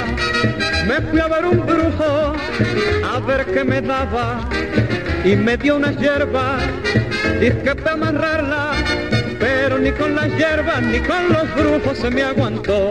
me 0.86 1.00
fui 1.00 1.20
a 1.20 1.28
ver 1.28 1.46
un 1.46 1.64
brujo 1.64 2.34
a 3.10 3.20
ver 3.20 3.46
qué 3.46 3.64
me 3.64 3.80
daba. 3.80 4.46
Y 5.24 5.34
me 5.36 5.56
dio 5.56 5.76
unas 5.76 5.96
hierbas, 5.96 6.62
dije 7.40 7.74
para 7.74 7.92
amarrarla, 7.92 8.72
pero 9.40 9.78
ni 9.78 9.90
con 9.92 10.14
las 10.14 10.28
hierbas 10.36 10.82
ni 10.82 10.98
con 11.00 11.30
los 11.30 11.54
brujos 11.54 11.96
se 11.96 12.10
me 12.10 12.22
aguantó, 12.22 12.90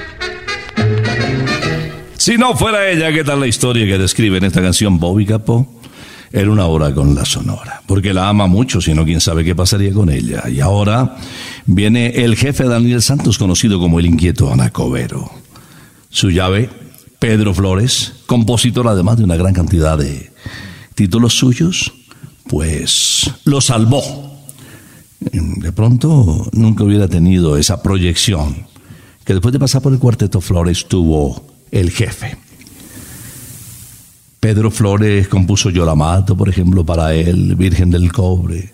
Si 2.21 2.37
no 2.37 2.55
fuera 2.55 2.87
ella, 2.87 3.11
¿qué 3.11 3.23
tal 3.23 3.39
la 3.39 3.47
historia 3.47 3.83
que 3.87 3.97
describe 3.97 4.37
en 4.37 4.43
esta 4.43 4.61
canción 4.61 4.99
Bobby 4.99 5.25
Capó? 5.25 5.65
Era 6.31 6.51
una 6.51 6.67
hora 6.67 6.93
con 6.93 7.15
la 7.15 7.25
sonora, 7.25 7.81
porque 7.87 8.13
la 8.13 8.29
ama 8.29 8.45
mucho, 8.45 8.79
si 8.79 8.93
no, 8.93 9.03
quién 9.05 9.19
sabe 9.19 9.43
qué 9.43 9.55
pasaría 9.55 9.91
con 9.91 10.11
ella. 10.11 10.47
Y 10.47 10.59
ahora 10.59 11.17
viene 11.65 12.09
el 12.23 12.35
jefe 12.35 12.65
Daniel 12.65 13.01
Santos, 13.01 13.39
conocido 13.39 13.79
como 13.79 13.99
el 13.99 14.05
inquieto 14.05 14.53
Anacobero. 14.53 15.31
Su 16.11 16.29
llave, 16.29 16.69
Pedro 17.17 17.55
Flores, 17.55 18.13
compositor 18.27 18.87
además 18.87 19.17
de 19.17 19.23
una 19.23 19.35
gran 19.35 19.55
cantidad 19.55 19.97
de 19.97 20.31
títulos 20.93 21.33
suyos, 21.33 21.91
pues 22.47 23.31
lo 23.45 23.61
salvó. 23.61 24.45
De 25.21 25.71
pronto 25.71 26.47
nunca 26.51 26.83
hubiera 26.83 27.07
tenido 27.07 27.57
esa 27.57 27.81
proyección 27.81 28.67
que 29.25 29.33
después 29.33 29.53
de 29.53 29.59
pasar 29.59 29.81
por 29.81 29.91
el 29.91 29.97
cuarteto 29.97 30.39
Flores 30.39 30.85
tuvo 30.87 31.50
el 31.71 31.91
jefe. 31.91 32.37
Pedro 34.39 34.71
Flores 34.71 35.27
compuso 35.27 35.69
Yo 35.69 35.85
la 35.85 35.95
mato, 35.95 36.35
por 36.35 36.49
ejemplo, 36.49 36.85
para 36.85 37.13
él, 37.13 37.55
Virgen 37.55 37.91
del 37.91 38.11
Cobre, 38.11 38.73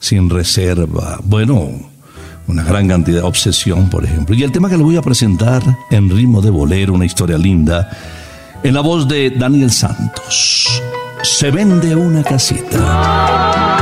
Sin 0.00 0.28
Reserva, 0.28 1.20
bueno, 1.22 1.70
una 2.46 2.64
gran 2.64 2.88
cantidad 2.88 3.24
obsesión, 3.24 3.88
por 3.88 4.04
ejemplo. 4.04 4.34
Y 4.34 4.42
el 4.42 4.52
tema 4.52 4.68
que 4.68 4.76
le 4.76 4.82
voy 4.82 4.96
a 4.96 5.02
presentar 5.02 5.62
en 5.90 6.10
ritmo 6.10 6.42
de 6.42 6.50
bolero, 6.50 6.92
una 6.92 7.06
historia 7.06 7.38
linda, 7.38 7.88
en 8.62 8.74
la 8.74 8.80
voz 8.80 9.06
de 9.08 9.30
Daniel 9.30 9.70
Santos. 9.70 10.82
Se 11.22 11.50
vende 11.50 11.94
una 11.94 12.22
casita. 12.22 13.73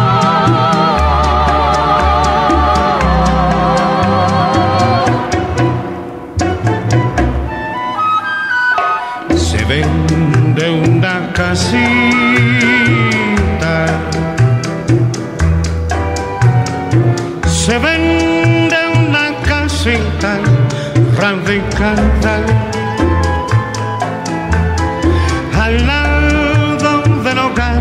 Al 25.61 25.85
lado 25.85 27.03
del 27.25 27.38
hogar 27.38 27.81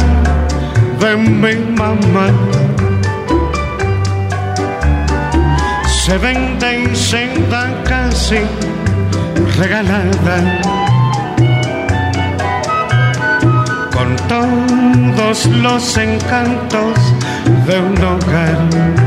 de 0.99 1.17
mi 1.17 1.55
mamá. 1.75 2.27
Se 5.85 6.17
vende 6.17 6.89
y 6.91 6.95
se 6.95 7.29
casi 7.83 8.39
regalada. 9.59 10.37
Con 13.93 14.15
todos 14.27 15.45
los 15.45 15.97
encantos 15.97 16.97
de 17.67 17.79
un 17.79 17.97
hogar. 18.03 19.01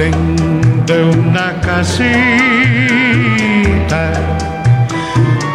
ven 0.00 0.49
de 0.90 1.04
una 1.04 1.48
casita. 1.60 2.02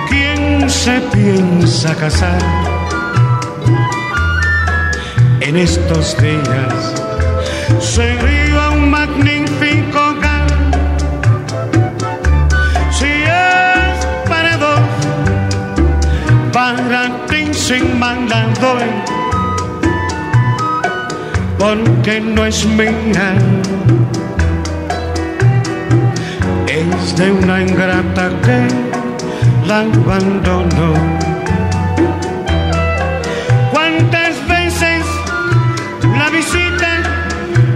¿Quién 0.09 0.69
se 0.69 1.01
piensa 1.13 1.93
casar 1.95 2.39
en 5.41 5.57
estos 5.57 6.15
días? 6.21 6.93
Sería 7.79 8.69
un 8.69 8.89
magnífico 8.89 9.99
hogar 10.11 10.47
si 12.97 13.11
es 13.51 14.05
para 14.29 14.55
dos, 14.55 14.87
para 16.53 17.01
ti 17.27 17.53
sin 17.53 17.99
mandado 17.99 18.77
porque 21.57 22.21
no 22.21 22.45
es 22.45 22.65
mía 22.65 23.35
de 27.15 27.31
una 27.31 27.61
ingrata 27.61 28.29
que 28.43 28.67
la 29.65 29.79
abandonó. 29.81 30.93
¿Cuántas 33.71 34.35
veces 34.47 35.05
la 36.17 36.29
visita 36.29 36.91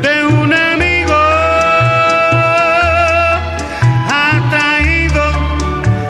de 0.02 0.25
un 0.25 0.54
amigo 0.54 1.19
ha 4.10 4.32
traído 4.49 5.23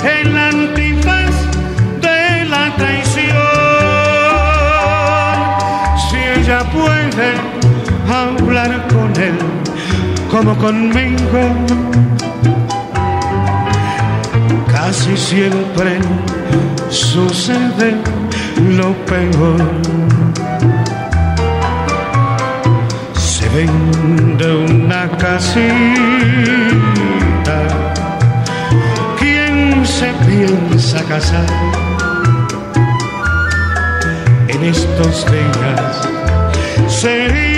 el 0.04 0.38
antifaz 0.38 1.34
de 2.02 2.46
la 2.46 2.76
traición? 2.78 3.36
Si 6.10 6.18
ella 6.18 6.60
puede 6.72 7.34
hablar 8.12 8.88
con 8.88 9.22
él 9.22 9.38
como 10.32 10.56
conmigo 10.58 11.42
casi 15.00 15.16
siempre 15.18 16.00
sucede 16.90 17.96
lo 18.76 18.94
peor. 19.06 19.62
Se 23.14 23.48
vende 23.50 24.56
una 24.56 25.10
casita. 25.18 25.70
¿Quién 29.20 29.86
se 29.86 30.12
piensa 30.28 31.02
casar 31.06 31.46
en 34.48 34.64
estos 34.64 35.26
días? 35.32 36.10
Sería 36.88 37.49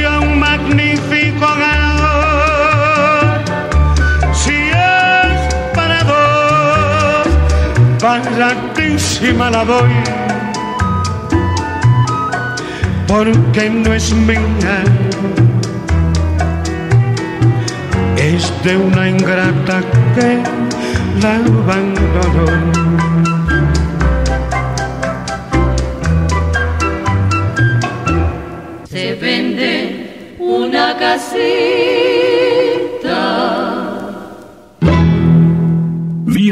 baratísima 8.01 9.51
la 9.51 9.63
doy, 9.63 9.91
porque 13.07 13.69
no 13.69 13.93
es 13.93 14.11
mía, 14.13 14.83
es 18.17 18.51
de 18.63 18.77
una 18.77 19.07
ingrata 19.09 19.81
que 20.15 20.41
la 21.21 21.35
abandonó. 21.35 22.81
se 28.89 29.15
vende 29.15 30.35
una 30.39 30.97
casita. 30.97 31.90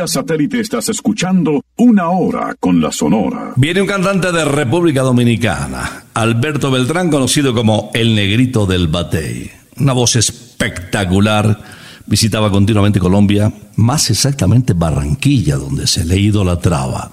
Satélite 0.07 0.59
estás 0.59 0.89
escuchando 0.89 1.63
una 1.77 2.09
hora 2.09 2.55
con 2.59 2.81
la 2.81 2.91
Sonora. 2.91 3.53
Viene 3.55 3.81
un 3.81 3.88
cantante 3.88 4.31
de 4.31 4.45
República 4.45 5.01
Dominicana, 5.01 6.05
Alberto 6.13 6.71
Beltrán, 6.71 7.09
conocido 7.09 7.53
como 7.53 7.91
el 7.93 8.15
Negrito 8.15 8.65
del 8.65 8.88
Batey. 8.88 9.49
Una 9.79 9.93
voz 9.93 10.15
espectacular. 10.15 11.59
Visitaba 12.05 12.49
continuamente 12.49 12.99
Colombia, 12.99 13.53
más 13.75 14.09
exactamente 14.09 14.73
Barranquilla, 14.73 15.57
donde 15.57 15.85
se 15.85 16.05
le 16.05 16.17
idolatraba. 16.17 17.12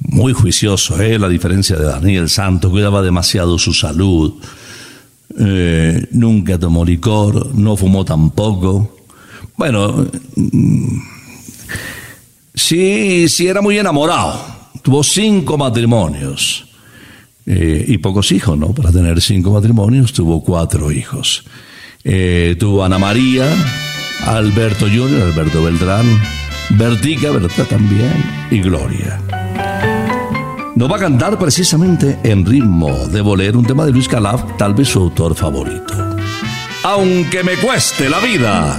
Muy 0.00 0.32
juicioso, 0.32 1.00
¿eh? 1.00 1.18
la 1.18 1.28
diferencia 1.28 1.76
de 1.76 1.84
Daniel 1.84 2.28
Santos, 2.28 2.70
cuidaba 2.70 3.02
demasiado 3.02 3.58
su 3.58 3.74
salud. 3.74 4.34
Eh, 5.38 6.06
nunca 6.12 6.58
tomó 6.58 6.84
licor, 6.84 7.54
no 7.54 7.76
fumó 7.76 8.04
tampoco. 8.04 8.96
Bueno, 9.56 10.06
mm, 10.36 10.98
sí, 12.54 13.28
sí 13.28 13.46
era 13.46 13.60
muy 13.60 13.78
enamorado. 13.78 14.40
Tuvo 14.82 15.02
cinco 15.02 15.58
matrimonios 15.58 16.66
eh, 17.46 17.84
y 17.88 17.98
pocos 17.98 18.30
hijos, 18.32 18.58
¿no? 18.58 18.68
Para 18.74 18.92
tener 18.92 19.20
cinco 19.20 19.52
matrimonios 19.52 20.12
tuvo 20.12 20.42
cuatro 20.42 20.92
hijos. 20.92 21.44
Eh, 22.04 22.56
tuvo 22.58 22.84
Ana 22.84 22.98
María, 22.98 23.46
Alberto 24.26 24.86
Junior, 24.86 25.22
Alberto 25.22 25.62
Beltrán, 25.62 26.06
Bertica, 26.70 27.30
Berta 27.30 27.64
también, 27.64 28.12
y 28.50 28.60
Gloria. 28.60 29.20
Nos 30.76 30.90
va 30.90 30.96
a 30.96 31.00
cantar 31.00 31.38
precisamente 31.38 32.18
en 32.22 32.46
ritmo 32.46 33.08
de 33.08 33.20
bolero 33.20 33.58
un 33.58 33.66
tema 33.66 33.84
de 33.84 33.90
Luis 33.92 34.06
Calaf, 34.06 34.56
tal 34.56 34.74
vez 34.74 34.88
su 34.88 35.00
autor 35.00 35.34
favorito. 35.34 35.92
Aunque 36.84 37.42
me 37.42 37.56
cueste 37.56 38.08
la 38.08 38.20
vida. 38.20 38.78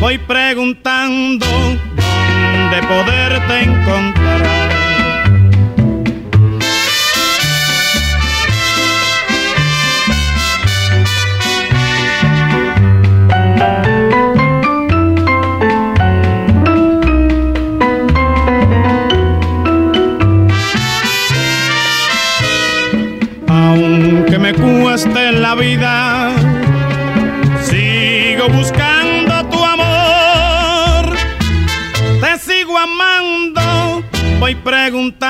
voy 0.00 0.18
preguntando 0.18 1.46
dónde 1.46 2.86
poderte 2.86 3.62
encontrar. 3.62 4.38
aunque 23.48 24.38
me 24.38 24.54
cueste 24.54 25.32
la 25.32 25.54
vida, 25.54 26.07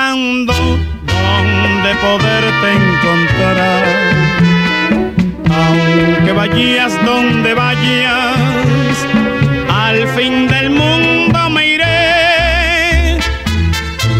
preguntando 0.09 0.53
dónde 1.05 1.95
poderte 2.01 2.73
encontrar. 2.73 3.85
Aunque 5.51 6.31
vayas 6.31 7.05
donde 7.05 7.53
vayas, 7.53 9.07
al 9.69 10.07
fin 10.09 10.47
del 10.47 10.71
mundo 10.71 11.49
me 11.49 11.67
iré 11.75 13.19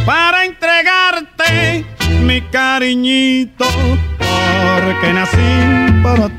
para 0.05 0.45
entregarte 0.45 1.85
mi 2.21 2.41
cariñito, 2.41 3.65
porque 4.17 5.13
nací 5.13 6.03
para 6.03 6.29
ti. 6.29 6.38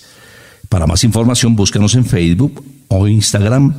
Para 0.70 0.86
más 0.86 1.04
información 1.04 1.56
búscanos 1.56 1.94
en 1.94 2.06
Facebook 2.06 2.64
o 2.88 3.06
Instagram 3.06 3.74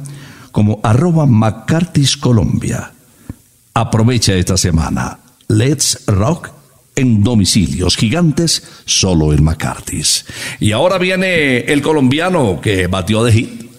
como 0.52 0.80
arroba 0.84 1.26
McCarthy's 1.26 2.16
Colombia. 2.16 2.92
Aprovecha 3.74 4.36
esta 4.36 4.56
semana. 4.56 5.18
Let's 5.54 6.04
Rock 6.08 6.50
en 6.96 7.24
domicilios 7.24 7.96
gigantes, 7.96 8.64
solo 8.86 9.34
en 9.34 9.44
McCarthy's. 9.44 10.26
Y 10.60 10.72
ahora 10.72 10.98
viene 10.98 11.60
el 11.60 11.82
colombiano 11.82 12.60
que 12.62 12.88
batió 12.88 13.24
de 13.24 13.32
hit, 13.32 13.72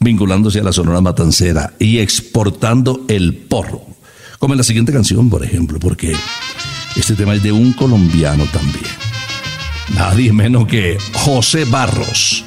vinculándose 0.00 0.60
a 0.60 0.64
la 0.64 0.72
Sonora 0.72 1.00
Matancera 1.00 1.74
y 1.78 1.98
exportando 1.98 3.04
el 3.08 3.34
porro. 3.34 3.82
Como 4.38 4.54
en 4.54 4.58
la 4.58 4.64
siguiente 4.64 4.92
canción, 4.92 5.30
por 5.30 5.44
ejemplo, 5.44 5.78
porque 5.78 6.14
este 6.96 7.14
tema 7.14 7.34
es 7.34 7.42
de 7.42 7.52
un 7.52 7.72
colombiano 7.72 8.44
también. 8.52 8.84
Nadie 9.94 10.32
menos 10.32 10.66
que 10.66 10.98
José 11.12 11.64
Barros. 11.64 12.44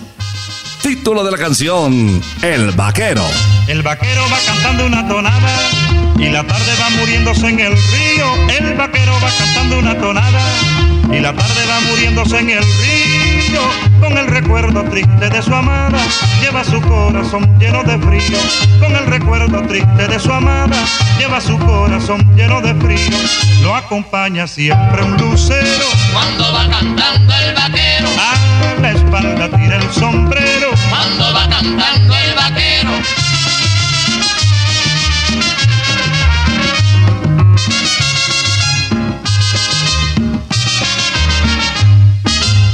Título 0.82 1.24
de 1.24 1.32
la 1.32 1.38
canción, 1.38 2.22
El 2.42 2.72
Vaquero. 2.72 3.26
El 3.68 3.82
vaquero 3.82 4.22
va 4.32 4.38
cantando 4.46 4.86
una 4.86 5.08
tonada 5.08 5.50
y 6.18 6.30
la 6.30 6.44
tarde 6.44 6.72
va 6.82 6.90
muriéndose 6.92 7.48
en 7.50 7.60
el 7.60 7.72
río. 7.74 8.50
El 8.58 8.76
vaquero 8.76 9.14
va 9.24 9.30
cantando 9.38 9.80
una 9.80 9.98
tonada 9.98 10.42
y 11.12 11.20
la 11.20 11.34
tarde 11.34 11.66
va 11.70 11.80
muriéndose 11.90 12.40
en 12.40 12.50
el 12.52 12.64
río. 12.64 13.62
Con 14.00 14.18
el 14.18 14.28
recuerdo 14.28 14.84
triste 14.86 15.30
de 15.30 15.42
su 15.42 15.54
amada, 15.54 16.00
lleva 16.42 16.64
su 16.64 16.82
corazón 16.82 17.60
lleno 17.60 17.84
de 17.84 18.00
frío. 18.00 18.40
Con 18.80 18.96
el 18.96 19.06
recuerdo 19.06 19.62
triste 19.68 20.08
de 20.08 20.20
su 20.20 20.32
amada, 20.32 20.78
lleva 21.20 21.42
su 21.42 21.58
corazón 21.60 22.36
lleno 22.36 22.62
de 22.62 22.74
frío. 22.76 23.18
Lo 23.62 23.76
acompaña 23.76 24.48
siempre 24.48 25.04
un 25.04 25.18
lucero. 25.18 25.86
Cuando 26.14 26.54
va 26.54 26.70
cantando 26.70 27.34
el 27.36 27.54
vaquero, 27.54 28.08
A 28.18 28.82
la 28.82 28.92
espalda 28.92 29.50
sombrero. 29.94 30.70
cuando 30.90 31.34
va 31.34 31.50
cantando 31.50 32.16
el 32.16 32.36
vaquero, 32.36 32.92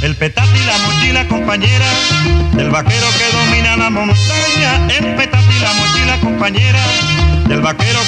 El 0.02 0.14
petate 0.14 0.56
y 0.56 0.64
la 0.64 0.78
mochila 0.78 1.26
compañera 1.26 1.86
del 2.52 2.70
vaquero 2.70 3.06
que 3.18 3.36
domina 3.36 3.76
la 3.76 3.90
montaña. 3.90 4.86
El 4.88 5.16
petate 5.16 5.52
y 5.52 5.60
la 5.60 5.72
mochila 5.72 6.20
compañera 6.20 6.80
del 7.48 7.60
vaquero 7.60 7.98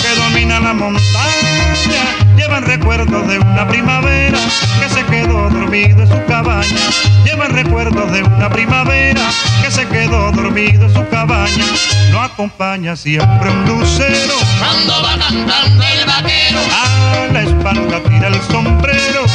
la 0.61 0.73
montaña. 0.73 2.05
Llevan 2.37 2.65
recuerdos 2.65 3.27
de 3.29 3.39
una 3.39 3.67
primavera 3.69 4.39
que 4.81 4.89
se 4.89 5.05
quedó 5.07 5.51
dormido 5.51 6.03
en 6.03 6.09
su 6.09 6.25
cabaña. 6.27 6.87
Llevan 7.25 7.53
recuerdos 7.53 8.11
de 8.13 8.23
una 8.23 8.49
primavera 8.49 9.23
que 9.63 9.71
se 9.71 9.87
quedó 9.87 10.33
dormido 10.33 10.85
en 10.85 10.95
su 10.95 11.07
cabaña. 11.09 11.67
Lo 12.13 12.21
acompaña 12.21 12.97
siempre 12.97 13.51
un 13.51 13.65
lucero. 13.67 14.35
cuando 14.59 15.03
va 15.03 15.19
cantando 15.19 15.85
el 15.85 16.07
vaquero, 16.07 16.61
A 16.73 17.33
la 17.33 17.43
espalda 17.43 18.01
tira 18.09 18.29
el 18.29 18.41
sombrero. 18.43 19.28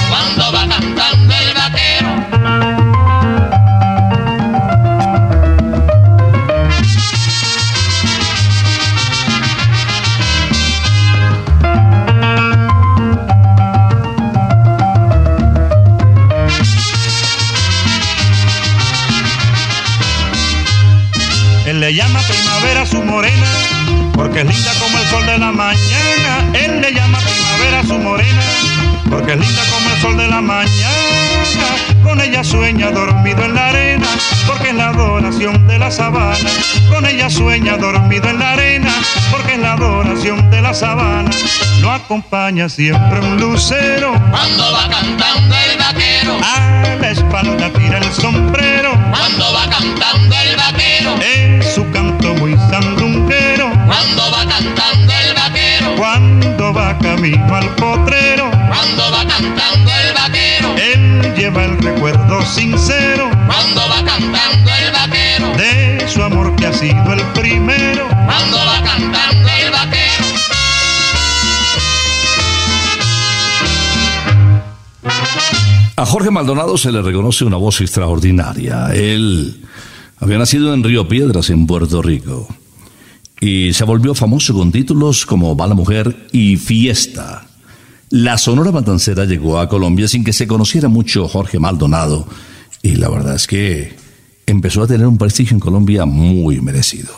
Porque 24.43 24.51
es 24.51 24.57
linda 24.57 24.71
como 24.79 24.97
el 24.97 25.07
sol 25.07 25.25
de 25.25 25.37
la 25.37 25.51
mañana. 25.51 26.51
Él 26.53 26.81
le 26.81 26.93
llama 26.93 27.19
primavera 27.19 27.79
a 27.79 27.83
su 27.83 27.97
morena, 27.97 28.41
porque 29.09 29.33
es 29.33 29.39
linda 29.39 29.61
como 29.71 29.89
el 29.89 30.01
sol 30.01 30.17
de 30.17 30.27
la 30.27 30.41
mañana. 30.41 30.73
Con 32.03 32.19
ella 32.19 32.43
sueña 32.43 32.91
dormido 32.91 33.43
en 33.45 33.55
la 33.55 33.69
arena, 33.69 34.07
porque 34.45 34.69
es 34.69 34.75
la 34.75 34.89
adoración 34.89 35.65
de 35.67 35.79
la 35.79 35.91
sabana. 35.91 36.49
Con 36.89 37.05
ella 37.05 37.29
sueña 37.29 37.77
dormido 37.77 38.29
en 38.29 38.39
la 38.39 38.53
arena, 38.53 38.91
porque 39.31 39.53
es 39.53 39.59
la 39.59 39.73
adoración 39.73 40.49
de 40.49 40.61
la 40.61 40.73
sabana. 40.73 41.31
Lo 41.79 41.91
acompaña 41.91 42.67
siempre 42.67 43.19
un 43.19 43.37
lucero. 43.39 44.11
Cuando 44.29 44.73
va 44.73 44.89
cantando 44.89 45.55
el 45.71 45.77
vaquero, 45.77 46.39
A 46.43 46.95
la 46.99 47.11
espalda 47.11 47.71
tira 47.71 47.99
el 47.99 48.11
sombrero. 48.11 48.62
Camino 57.23 57.55
al 57.55 57.69
potrero, 57.75 58.51
cuando 58.51 59.03
va 59.11 59.25
cantando 59.25 59.91
el 59.91 60.13
vaquero, 60.13 60.75
él 60.75 61.33
lleva 61.35 61.63
el 61.63 61.77
recuerdo 61.77 62.45
sincero 62.45 63.29
cuando 63.47 63.81
va 63.81 64.03
cantando 64.03 64.69
el 64.69 64.91
vaquero, 64.91 65.55
de 65.55 66.05
su 66.09 66.21
amor 66.21 66.53
que 66.57 66.67
ha 66.67 66.73
sido 66.73 67.13
el 67.13 67.21
primero. 67.33 68.07
cuando 68.09 68.57
va 68.57 68.83
cantando 68.83 69.49
el 69.49 69.71
vaquero. 69.71 70.23
A 75.95 76.05
Jorge 76.05 76.29
Maldonado 76.29 76.77
se 76.77 76.91
le 76.91 77.01
reconoce 77.01 77.45
una 77.45 77.55
voz 77.55 77.79
extraordinaria. 77.79 78.87
Él 78.93 79.63
había 80.19 80.39
nacido 80.39 80.73
en 80.73 80.83
Río 80.83 81.07
Piedras, 81.07 81.49
en 81.49 81.67
Puerto 81.67 82.01
Rico, 82.01 82.49
y 83.43 83.73
se 83.73 83.83
volvió 83.83 84.15
famoso 84.15 84.53
con 84.53 84.71
títulos 84.71 85.25
como 85.25 85.53
Va 85.57 85.67
la 85.67 85.75
Mujer 85.75 86.29
y 86.31 86.55
Fiesta. 86.55 87.45
La 88.09 88.37
Sonora 88.37 88.71
Matancera 88.71 89.25
llegó 89.25 89.59
a 89.59 89.67
Colombia 89.67 90.07
sin 90.07 90.23
que 90.23 90.31
se 90.31 90.47
conociera 90.47 90.87
mucho 90.87 91.27
Jorge 91.27 91.59
Maldonado, 91.59 92.25
y 92.81 92.95
la 92.95 93.09
verdad 93.09 93.35
es 93.35 93.45
que 93.45 93.97
empezó 94.45 94.83
a 94.83 94.87
tener 94.87 95.07
un 95.07 95.17
prestigio 95.17 95.55
en 95.55 95.59
Colombia 95.59 96.05
muy 96.05 96.61
merecido. 96.61 97.13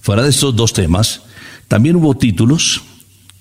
Fuera 0.00 0.22
de 0.22 0.30
estos 0.30 0.54
dos 0.54 0.72
temas, 0.72 1.22
también 1.66 1.96
hubo 1.96 2.14
títulos 2.16 2.82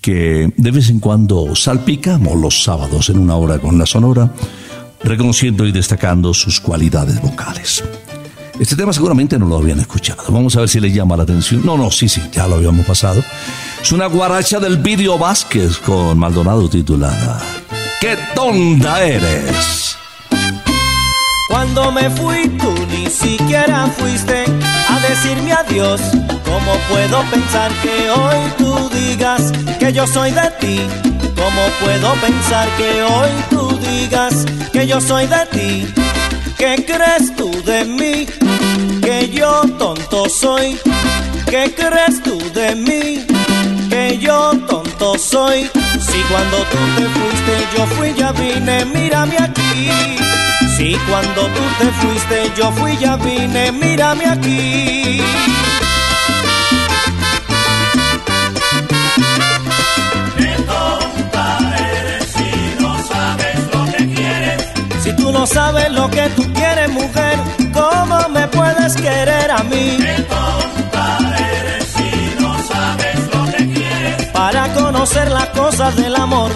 que 0.01 0.51
de 0.57 0.71
vez 0.71 0.89
en 0.89 0.99
cuando 0.99 1.55
salpicamos 1.55 2.35
los 2.35 2.63
sábados 2.63 3.11
en 3.11 3.19
una 3.19 3.35
hora 3.35 3.59
con 3.59 3.77
la 3.77 3.85
Sonora, 3.85 4.33
reconociendo 5.03 5.67
y 5.67 5.71
destacando 5.71 6.33
sus 6.33 6.59
cualidades 6.59 7.21
vocales. 7.21 7.83
Este 8.61 8.75
tema 8.75 8.93
seguramente 8.93 9.39
no 9.39 9.47
lo 9.47 9.57
habían 9.57 9.79
escuchado. 9.79 10.21
Vamos 10.29 10.55
a 10.55 10.59
ver 10.59 10.69
si 10.69 10.79
le 10.79 10.91
llama 10.91 11.17
la 11.17 11.23
atención. 11.23 11.65
No, 11.65 11.79
no, 11.79 11.89
sí, 11.89 12.07
sí, 12.07 12.21
ya 12.31 12.45
lo 12.45 12.57
habíamos 12.57 12.85
pasado. 12.85 13.23
Es 13.81 13.91
una 13.91 14.05
guaracha 14.05 14.59
del 14.59 14.77
Video 14.77 15.17
Vázquez 15.17 15.79
con 15.79 16.15
Maldonado 16.19 16.69
titulada 16.69 17.41
¡Qué 17.99 18.15
tonda 18.35 19.03
eres! 19.03 19.97
Cuando 21.49 21.91
me 21.91 22.07
fui 22.11 22.49
tú 22.49 22.71
ni 22.91 23.07
siquiera 23.07 23.87
fuiste 23.97 24.45
a 24.89 24.99
decirme 25.09 25.53
adiós. 25.53 25.99
¿Cómo 26.45 26.73
puedo 26.87 27.23
pensar 27.31 27.71
que 27.81 28.11
hoy 28.11 28.37
tú 28.59 28.89
digas 28.93 29.51
que 29.79 29.91
yo 29.91 30.05
soy 30.05 30.33
de 30.33 30.51
ti? 30.59 30.81
¿Cómo 31.35 31.61
puedo 31.83 32.13
pensar 32.21 32.69
que 32.77 33.01
hoy 33.01 33.29
tú 33.49 33.75
digas 33.89 34.45
que 34.71 34.85
yo 34.85 35.01
soy 35.01 35.25
de 35.25 35.45
ti? 35.51 36.10
¿Qué 36.61 36.75
crees 36.85 37.35
tú 37.35 37.49
de 37.65 37.85
mí? 37.85 38.27
Que 39.01 39.31
yo 39.33 39.63
tonto 39.79 40.29
soy. 40.29 40.77
¿Qué 41.49 41.73
crees 41.75 42.21
tú 42.21 42.37
de 42.53 42.75
mí? 42.75 43.25
Que 43.89 44.19
yo 44.19 44.51
tonto 44.67 45.17
soy. 45.17 45.63
Si 45.99 46.19
cuando 46.29 46.57
tú 46.57 46.77
te 46.97 47.07
fuiste 47.15 47.53
yo 47.75 47.87
fui 47.87 48.13
ya 48.13 48.31
vine, 48.33 48.85
mírame 48.85 49.37
aquí. 49.39 49.89
Si 50.77 50.95
cuando 51.09 51.47
tú 51.47 51.63
te 51.79 51.91
fuiste 51.99 52.51
yo 52.55 52.71
fui 52.73 52.95
ya 52.95 53.15
vine, 53.15 53.71
mírame 53.71 54.27
aquí. 54.27 55.19
No 65.41 65.47
sabes 65.47 65.91
lo 65.91 66.07
que 66.11 66.29
tú 66.35 66.43
quieres, 66.53 66.87
mujer, 66.91 67.35
¿cómo 67.73 68.29
me 68.29 68.47
puedes 68.49 68.95
querer 68.95 69.49
a 69.49 69.63
mí? 69.63 69.97
Si 71.95 72.35
no 72.39 72.53
sabes 72.71 73.19
lo 73.33 73.51
que 73.51 73.73
quieres. 73.73 74.25
Para 74.27 74.71
conocer 74.75 75.31
las 75.31 75.47
cosas 75.47 75.95
del 75.95 76.15
amor, 76.15 76.51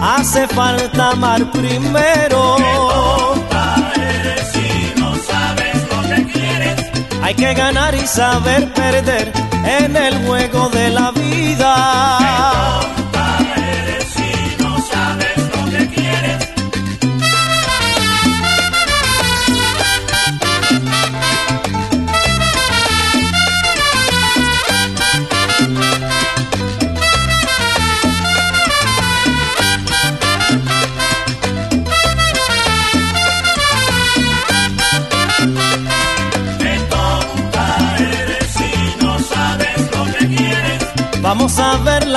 hace 0.00 0.48
falta 0.48 1.10
amar 1.10 1.50
primero. 1.50 2.56
Eres 3.94 4.48
si 4.54 4.94
no 4.98 5.14
sabes 5.16 5.76
lo 5.92 6.00
que 6.08 6.32
quieres. 6.32 6.76
Hay 7.22 7.34
que 7.34 7.52
ganar 7.52 7.94
y 7.94 8.06
saber 8.06 8.72
perder 8.72 9.32
en 9.82 9.94
el 9.94 10.26
juego 10.26 10.70
de 10.70 10.88
la 10.88 11.10
vida. 11.10 12.99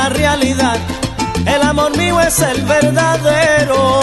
La 0.03 0.09
realidad. 0.09 0.77
El 1.45 1.61
amor 1.61 1.95
mío 1.97 2.19
es 2.19 2.39
el 2.39 2.61
verdadero. 2.63 4.01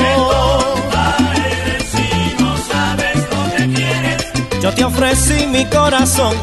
Yo 4.63 4.73
te 4.75 4.85
ofrecí 4.85 5.47
mi 5.47 5.65
corazón 5.67 6.35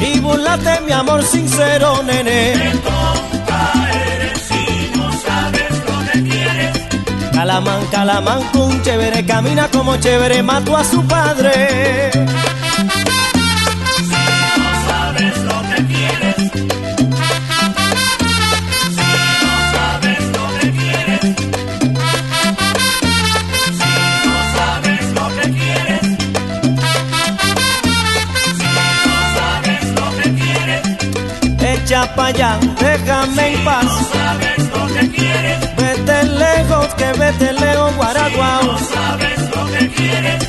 y 0.00 0.20
burlate 0.20 0.80
mi 0.86 0.92
amor 0.92 1.22
sincero, 1.22 2.02
nene. 2.04 2.52
eres 2.52 4.40
si 4.48 4.92
no 4.96 5.10
sabes 5.26 5.72
lo 5.88 5.96
que 6.12 6.28
quieres. 6.30 6.72
Calamán, 7.32 7.86
calamán, 7.90 8.42
con 8.52 8.82
chévere, 8.82 9.24
camina 9.26 9.68
como 9.68 9.96
chévere, 9.96 10.42
mató 10.42 10.76
a 10.76 10.84
su 10.84 11.02
padre. 11.06 12.10
Quieres. 32.16 32.16
Echa 32.16 32.22
pa' 32.22 32.26
allá, 32.26 32.58
déjame 32.80 33.46
en 33.48 33.64
No 33.64 33.70
paz. 33.70 33.86
sabes 34.12 34.58
lo 34.70 34.86
que 34.94 35.10
quieres. 35.10 35.76
Vete 35.76 36.24
lejos, 36.24 36.86
que 36.94 37.12
vete 37.18 37.52
lejos, 37.52 37.90
No 37.92 37.96
guaraguao. 37.96 38.78
sabes 38.94 39.40
lo 39.54 39.66
que 39.72 39.88
quieres. 39.90 40.46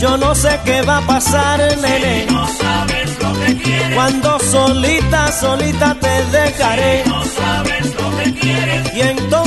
Yo 0.00 0.16
no 0.18 0.34
sé 0.34 0.58
qué 0.64 0.82
va 0.82 0.98
a 0.98 1.00
pasar, 1.02 1.58
nene. 1.80 2.26
No 2.30 2.46
sabes 2.48 3.08
lo 3.22 3.32
que 3.40 3.56
quieres. 3.62 3.94
Cuando 3.94 4.38
solita, 4.40 5.32
solita 5.32 5.94
te 6.00 6.24
dejaré. 6.38 7.02
No 7.06 7.22
sabes 7.24 7.94
lo 7.94 8.16
que 8.18 8.34
quieres. 8.34 8.94
Y 8.94 9.00
entonces 9.00 9.45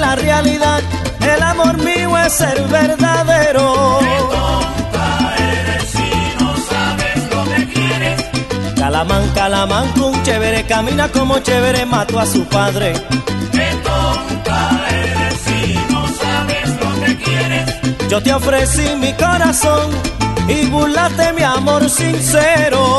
la 0.00 0.16
realidad. 0.16 0.82
El 1.20 1.42
amor 1.42 1.76
mío 1.78 2.16
es 2.18 2.40
el 2.40 2.64
verdadero. 2.64 3.98
Qué 4.00 4.18
tonta 4.34 5.36
eres 5.38 5.84
si 5.94 6.42
no 6.42 6.56
sabes 6.70 7.18
lo 7.34 7.44
que 7.54 7.72
quieres. 7.72 8.24
Calamán, 8.76 9.28
calamán, 9.34 9.88
con 9.92 10.22
chévere, 10.22 10.64
camina 10.66 11.08
como 11.08 11.38
chévere, 11.40 11.84
mató 11.86 12.18
a 12.18 12.26
su 12.26 12.44
padre. 12.46 12.94
Qué 13.52 13.68
tonta 13.84 14.80
eres 14.90 15.34
si 15.44 15.78
no 15.92 16.08
sabes 16.08 16.68
lo 16.82 17.04
que 17.04 17.16
quieres. 17.16 18.08
Yo 18.08 18.22
te 18.22 18.32
ofrecí 18.32 18.96
mi 18.96 19.12
corazón 19.12 19.90
y 20.48 20.66
burlaste 20.66 21.32
mi 21.34 21.42
amor 21.42 21.88
sincero. 21.88 22.98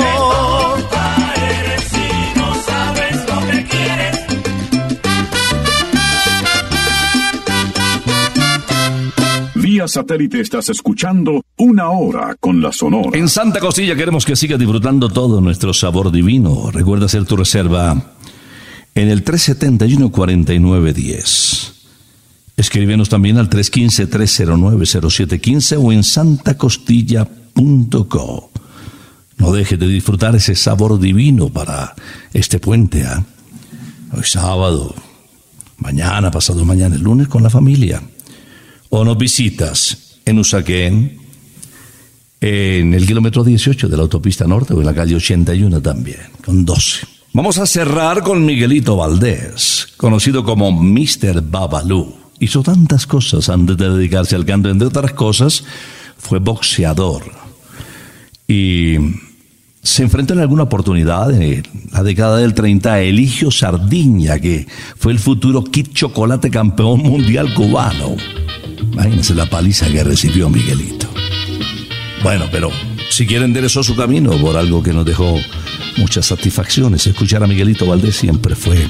Satélite 9.87 10.39
estás 10.39 10.69
escuchando 10.69 11.43
Una 11.57 11.89
Hora 11.89 12.35
con 12.39 12.61
la 12.61 12.71
Sonora. 12.71 13.17
En 13.17 13.27
Santa 13.27 13.59
Costilla 13.59 13.95
queremos 13.95 14.23
que 14.25 14.35
sigas 14.35 14.59
disfrutando 14.59 15.09
todo 15.09 15.41
nuestro 15.41 15.73
sabor 15.73 16.11
divino. 16.11 16.69
Recuerda 16.71 17.07
hacer 17.07 17.25
tu 17.25 17.37
reserva 17.37 18.13
en 18.95 19.09
el 19.09 19.23
371-4910. 19.23 21.73
Escríbenos 22.57 23.07
también 23.09 23.37
al 23.37 23.47
315-309-0715 23.49 25.83
o 25.83 25.91
en 25.91 26.03
santacostilla.co. 26.03 28.51
No 29.37 29.51
dejes 29.51 29.79
de 29.79 29.87
disfrutar 29.87 30.35
ese 30.35 30.55
sabor 30.55 30.99
divino 30.99 31.49
para 31.49 31.95
este 32.33 32.59
puente. 32.59 33.03
¿ah? 33.05 33.23
Hoy 34.13 34.23
sábado, 34.23 34.93
mañana, 35.77 36.29
pasado 36.29 36.63
mañana, 36.63 36.95
el 36.95 37.01
lunes 37.01 37.27
con 37.27 37.41
la 37.41 37.49
familia. 37.49 38.03
O 38.91 39.03
nos 39.03 39.17
visitas 39.17 40.19
en 40.25 40.37
Usaquén, 40.37 41.17
en 42.41 42.93
el 42.93 43.05
kilómetro 43.07 43.43
18 43.43 43.87
de 43.87 43.95
la 43.95 44.03
autopista 44.03 44.45
norte 44.45 44.73
o 44.73 44.79
en 44.79 44.85
la 44.85 44.93
calle 44.93 45.15
81 45.15 45.81
también, 45.81 46.19
con 46.43 46.65
12. 46.65 47.07
Vamos 47.33 47.57
a 47.57 47.65
cerrar 47.65 48.21
con 48.21 48.45
Miguelito 48.45 48.97
Valdés, 48.97 49.87
conocido 49.95 50.43
como 50.43 50.71
Mr. 50.73 51.41
Babalú. 51.41 52.13
Hizo 52.39 52.61
tantas 52.63 53.07
cosas 53.07 53.47
antes 53.47 53.77
de 53.77 53.89
dedicarse 53.89 54.35
al 54.35 54.45
canto, 54.45 54.69
entre 54.69 54.87
otras 54.87 55.13
cosas, 55.13 55.63
fue 56.17 56.39
boxeador. 56.39 57.23
Y 58.45 58.97
se 59.81 60.03
enfrentó 60.03 60.33
en 60.33 60.41
alguna 60.41 60.63
oportunidad, 60.63 61.31
en 61.31 61.63
la 61.93 62.03
década 62.03 62.37
del 62.37 62.53
30, 62.53 62.91
a 62.91 63.01
Eligio 63.01 63.49
Sardiña, 63.51 64.39
que 64.39 64.67
fue 64.97 65.13
el 65.13 65.19
futuro 65.19 65.63
Kit 65.63 65.93
Chocolate 65.93 66.51
campeón 66.51 66.99
mundial 66.99 67.53
cubano. 67.53 68.17
Imagínense 68.93 69.33
la 69.33 69.45
paliza 69.45 69.87
que 69.87 70.03
recibió 70.03 70.49
Miguelito. 70.49 71.07
Bueno, 72.23 72.45
pero 72.51 72.69
si 73.09 73.25
quiere 73.25 73.45
enderezó 73.45 73.83
su 73.83 73.95
camino 73.95 74.31
por 74.37 74.57
algo 74.57 74.83
que 74.83 74.93
nos 74.93 75.05
dejó 75.05 75.39
muchas 75.97 76.25
satisfacciones. 76.25 77.05
Escuchar 77.07 77.43
a 77.43 77.47
Miguelito 77.47 77.85
Valdés 77.85 78.15
siempre 78.15 78.55
fue 78.55 78.87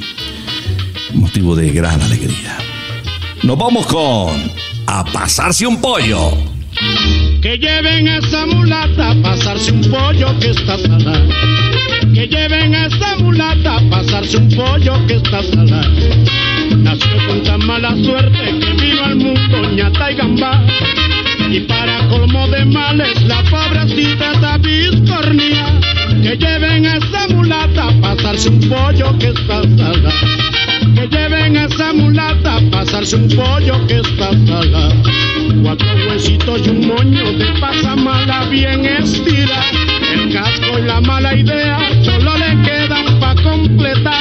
motivo 1.14 1.56
de 1.56 1.72
gran 1.72 2.02
alegría. 2.02 2.58
Nos 3.44 3.58
vamos 3.58 3.86
con 3.88 4.52
A 4.88 5.04
pasarse 5.06 5.66
un 5.66 5.80
pollo. 5.82 6.38
Que 7.42 7.58
lleven 7.58 8.08
a 8.08 8.18
esa 8.18 8.46
mulata 8.46 9.12
a 9.12 9.22
pasarse 9.22 9.72
un 9.72 9.82
pollo 9.82 10.38
que 10.40 10.52
está 10.52 10.78
salada. 10.78 11.28
Que 12.14 12.28
lleven 12.28 12.76
a 12.76 12.86
esa 12.88 13.16
mulata 13.18 13.78
a 13.78 13.90
pasarse 13.90 14.38
un 14.38 14.50
pollo 14.50 15.06
que 15.08 15.16
está 15.16 15.44
salada. 15.44 16.51
Nació 16.78 17.28
con 17.28 17.44
tan 17.44 17.66
mala 17.66 17.96
suerte 18.04 18.60
que 18.60 18.74
vino 18.82 19.04
al 19.04 19.16
mundo 19.16 19.72
ñata 19.72 20.12
y 20.12 20.16
gamba. 20.16 20.64
Y 21.50 21.60
para 21.62 22.08
colmo 22.08 22.48
de 22.48 22.66
males 22.66 23.22
la 23.24 23.44
pobrecita 23.44 24.32
está 24.34 24.58
biscornía. 24.58 25.80
Que 26.22 26.38
lleven 26.38 26.86
a 26.86 26.98
esa 26.98 27.28
mulata 27.30 27.88
a 27.88 28.02
pasarse 28.02 28.50
un 28.50 28.60
pollo 28.70 29.18
que 29.20 29.28
está 29.28 29.62
salada. 29.62 30.12
Que 30.96 31.08
lleven 31.08 31.58
a 31.58 31.66
esa 31.66 31.94
mulata 31.94 32.60
pasarse 32.72 33.16
un 33.16 33.28
pollo 33.30 33.86
que 33.88 34.00
está 34.00 34.32
salado. 34.48 34.96
Cuatro 35.64 35.88
huesitos 36.08 36.62
y 36.66 36.70
un 36.70 36.88
moño 36.88 37.32
de 37.34 37.46
pasa 37.60 37.96
mala 37.96 38.46
bien 38.46 38.86
estira. 38.86 39.62
El 40.14 40.34
casco 40.34 40.80
y 40.80 40.82
la 40.84 41.02
mala 41.02 41.36
idea 41.36 41.80
solo 42.04 42.38
le 42.38 42.62
quedan 42.64 43.20
para 43.20 43.42
completar. 43.42 44.21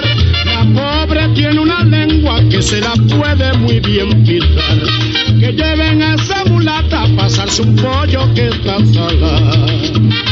Se 2.62 2.80
la 2.80 2.92
puede 3.16 3.52
muy 3.58 3.80
bien 3.80 4.22
pisar. 4.24 4.78
Que 5.38 5.52
lleven 5.52 6.02
a 6.02 6.14
esa 6.14 6.44
mulata 6.44 7.04
a 7.04 7.16
pasarse 7.16 7.62
un 7.62 7.74
pollo 7.76 8.32
que 8.34 8.48
está 8.48 8.78
salado. 8.92 10.30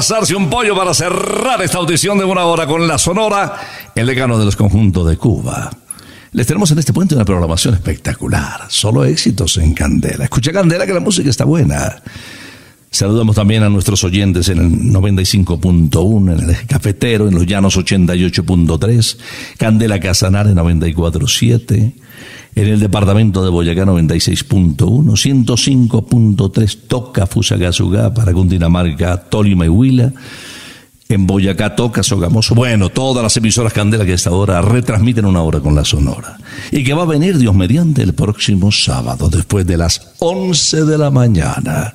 A 0.00 0.02
pasarse 0.02 0.34
un 0.34 0.48
pollo 0.48 0.74
para 0.74 0.94
cerrar 0.94 1.60
esta 1.60 1.76
audición 1.76 2.16
de 2.16 2.24
una 2.24 2.46
hora 2.46 2.66
con 2.66 2.88
la 2.88 2.96
Sonora, 2.96 3.60
el 3.94 4.06
decano 4.06 4.38
de 4.38 4.46
los 4.46 4.56
conjuntos 4.56 5.06
de 5.06 5.18
Cuba. 5.18 5.68
Les 6.32 6.46
tenemos 6.46 6.70
en 6.70 6.78
este 6.78 6.94
puente 6.94 7.14
una 7.14 7.26
programación 7.26 7.74
espectacular, 7.74 8.62
solo 8.68 9.04
éxitos 9.04 9.58
en 9.58 9.74
Candela. 9.74 10.24
Escucha 10.24 10.52
Candela 10.52 10.86
que 10.86 10.94
la 10.94 11.00
música 11.00 11.28
está 11.28 11.44
buena. 11.44 12.00
Saludamos 12.90 13.36
también 13.36 13.62
a 13.62 13.68
nuestros 13.68 14.02
oyentes 14.02 14.48
en 14.48 14.58
el 14.58 14.92
95.1, 14.92 16.32
en 16.32 16.40
el 16.40 16.50
eje 16.50 16.66
cafetero, 16.66 17.28
en 17.28 17.34
los 17.34 17.46
llanos 17.46 17.78
88.3, 17.78 19.16
Candela 19.58 20.00
Casanare 20.00 20.54
94.7, 20.54 21.92
en 22.56 22.66
el 22.66 22.80
departamento 22.80 23.44
de 23.44 23.50
Boyacá 23.50 23.84
96.1, 23.84 24.76
105.3 24.76 26.78
Toca 26.88 27.26
Fusagasugá 27.26 28.12
para 28.12 28.32
Cundinamarca, 28.32 29.18
Tolima 29.18 29.66
y 29.66 29.68
Huila. 29.68 30.12
En 31.08 31.26
Boyacá 31.26 31.74
toca 31.74 32.04
Sogamoso. 32.04 32.54
Bueno, 32.54 32.88
todas 32.88 33.22
las 33.22 33.36
emisoras 33.36 33.72
Candela 33.72 34.04
que 34.04 34.12
esta 34.12 34.30
hora 34.30 34.62
retransmiten 34.62 35.24
una 35.24 35.42
hora 35.42 35.58
con 35.58 35.74
la 35.74 35.84
Sonora. 35.84 36.38
Y 36.70 36.84
que 36.84 36.94
va 36.94 37.02
a 37.02 37.06
venir 37.06 37.36
Dios 37.36 37.52
mediante 37.52 38.02
el 38.02 38.14
próximo 38.14 38.70
sábado, 38.70 39.28
después 39.28 39.66
de 39.66 39.76
las 39.76 40.12
11 40.20 40.84
de 40.84 40.98
la 40.98 41.10
mañana. 41.10 41.94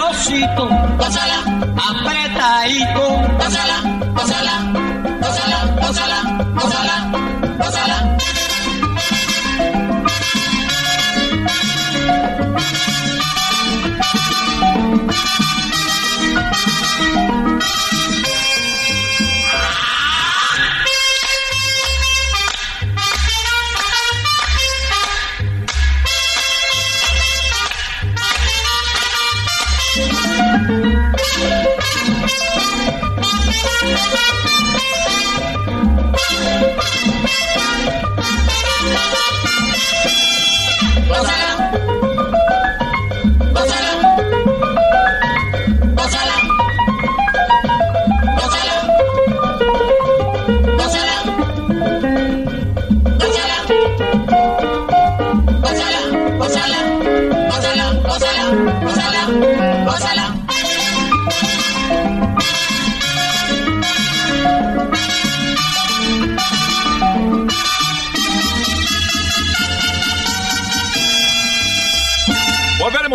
Pásala, 0.21 1.41
apretadito, 1.89 3.05
pásala. 3.39 3.90